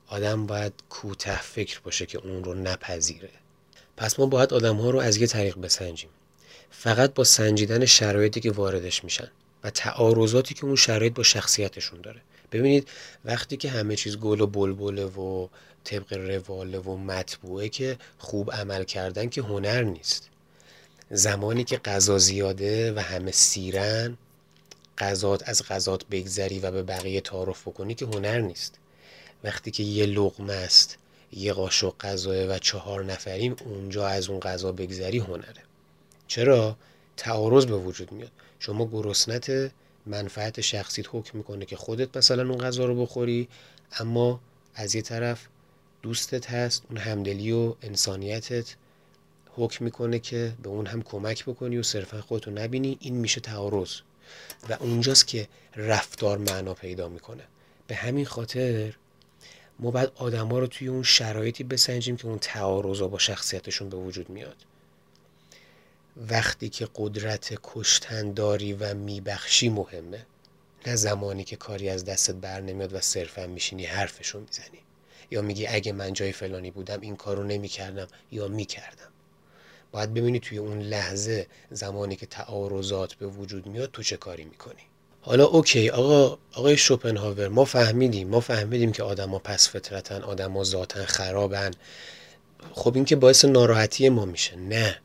[0.08, 3.30] آدم باید کوته فکر باشه که اون رو نپذیره.
[3.96, 6.10] پس ما باید آدم ها رو از یه طریق بسنجیم.
[6.70, 9.30] فقط با سنجیدن شرایطی که واردش میشن
[9.64, 12.20] و تعارضاتی که اون شرایط با شخصیتشون داره.
[12.52, 12.88] ببینید
[13.24, 15.48] وقتی که همه چیز گل و بلبله و
[15.88, 20.28] طبق رواله و مطبوعه که خوب عمل کردن که هنر نیست.
[21.10, 24.16] زمانی که غذا زیاده و همه سیرن
[24.98, 28.74] غذات از غذات بگذری و به بقیه تعارف بکنی که هنر نیست.
[29.44, 30.98] وقتی که یه لغمه است
[31.32, 35.62] یه قاشق غذاه و چهار نفریم اونجا از اون غذا بگذری هنره.
[36.26, 36.76] چرا؟
[37.16, 38.30] تعارض به وجود میاد.
[38.58, 39.70] شما گرسنت
[40.06, 43.48] منفعت شخصیت حکم می‌کنه که خودت مثلا اون غذا رو بخوری
[43.98, 44.40] اما
[44.74, 45.46] از یه طرف
[46.02, 48.74] دوستت هست اون همدلی و انسانیتت
[49.50, 52.98] حکم می‌کنه که به اون هم کمک بکنی و صرفا خودتو نبینی.
[53.00, 53.90] این میشه تعارض.
[54.68, 57.44] و اونجاست که رفتار معنا پیدا می‌کنه.
[57.86, 58.94] به همین خاطر
[59.78, 64.30] ما باید آدما رو توی اون شرایطی بسنجیم که اون تعارض با شخصیتشون به وجود
[64.30, 64.56] میاد.
[66.16, 70.26] وقتی که قدرت کشتنداری و میبخشی مهمه.
[70.86, 74.78] نه زمانی که کاری از دستت بر نمیاد و صرفا میشینی حرفشو می‌زنی.
[75.30, 79.08] یا میگی اگه من جای فلانی بودم این کارو نمی‌کردم یا می‌کردم.
[79.92, 84.82] باید ببینی توی اون لحظه زمانی که تعارضات به وجود میاد تو چه کاری می‌کنی.
[85.20, 91.04] حالا اوکی آقا آقای شوپنهاور ما فهمیدیم ما فهمیدیم که آدما پس فطرتن آدما ذاتن
[91.04, 91.70] خرابن.
[92.72, 94.56] خب این که باعث ناراحتی ما میشه.
[94.56, 94.98] نه.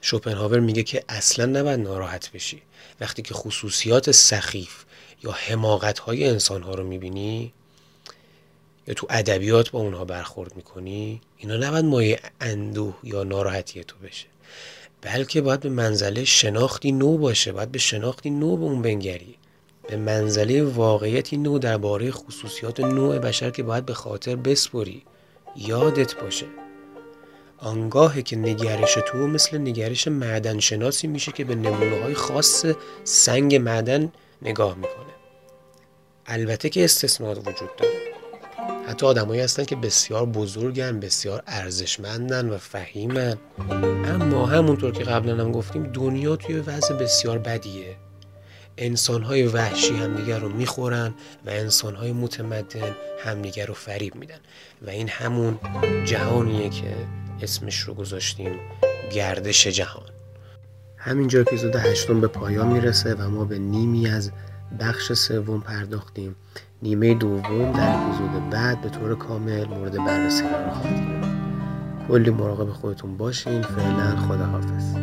[0.00, 2.62] شوپنهاور میگه که اصلا نباید ناراحت بشی.
[3.00, 4.84] وقتی که خصوصیات سخیف
[5.22, 7.52] یا حماقت های انسان ها رو می‌بینی
[8.86, 14.26] یا تو ادبیات با اونها برخورد می‌کنی اینا نباید مایه اندوه یا ناراحتی تو بشه.
[15.02, 19.34] بلکه باید به منزله شناختی نو باشه باید به شناختی نو به اون بنگری.
[19.88, 25.02] به منزله واقعیتی نو درباره خصوصیات نوع بشر که باید به خاطر بسپری.
[25.56, 26.46] یادت باشه.
[27.58, 32.66] آنگاهی که نگرش تو مثل نگرش معدن شناسی میشه که به نمونه های خاص
[33.04, 34.12] سنگ معدن
[34.42, 35.12] نگاه می‌کنه.
[36.26, 38.11] البته که استثناءات وجود داره.
[38.88, 43.36] حتی آدمایی هستن که بسیار بزرگن بسیار ارزشمندن و فهیمن.
[44.04, 47.96] اما همونطور که قبلا هم گفتیم دنیا توی وضع بسیار بدیه.
[48.78, 51.14] انسانهای وحشی همدیگر رو می‌خورن
[51.46, 54.38] و انسانهای متمدن همدیگر رو فریب میدن.
[54.86, 55.58] و این همون
[56.04, 56.94] جهانیه که
[57.42, 58.60] اسمش رو گذاشتیم
[59.12, 60.08] گردش جهان.
[60.96, 64.30] همینجا اپیزود هشتم به پایان می‌رسه و ما به نیمی از
[64.80, 66.36] بخش سوم پرداختیم.
[66.82, 71.28] نیمه دوم در اپیزود بعد به طور کامل مورد بررسی قرار خواهد گرفت.
[72.08, 73.62] کلی مراقب خودتون باشین.
[73.62, 74.96] فعلا خداحافظ.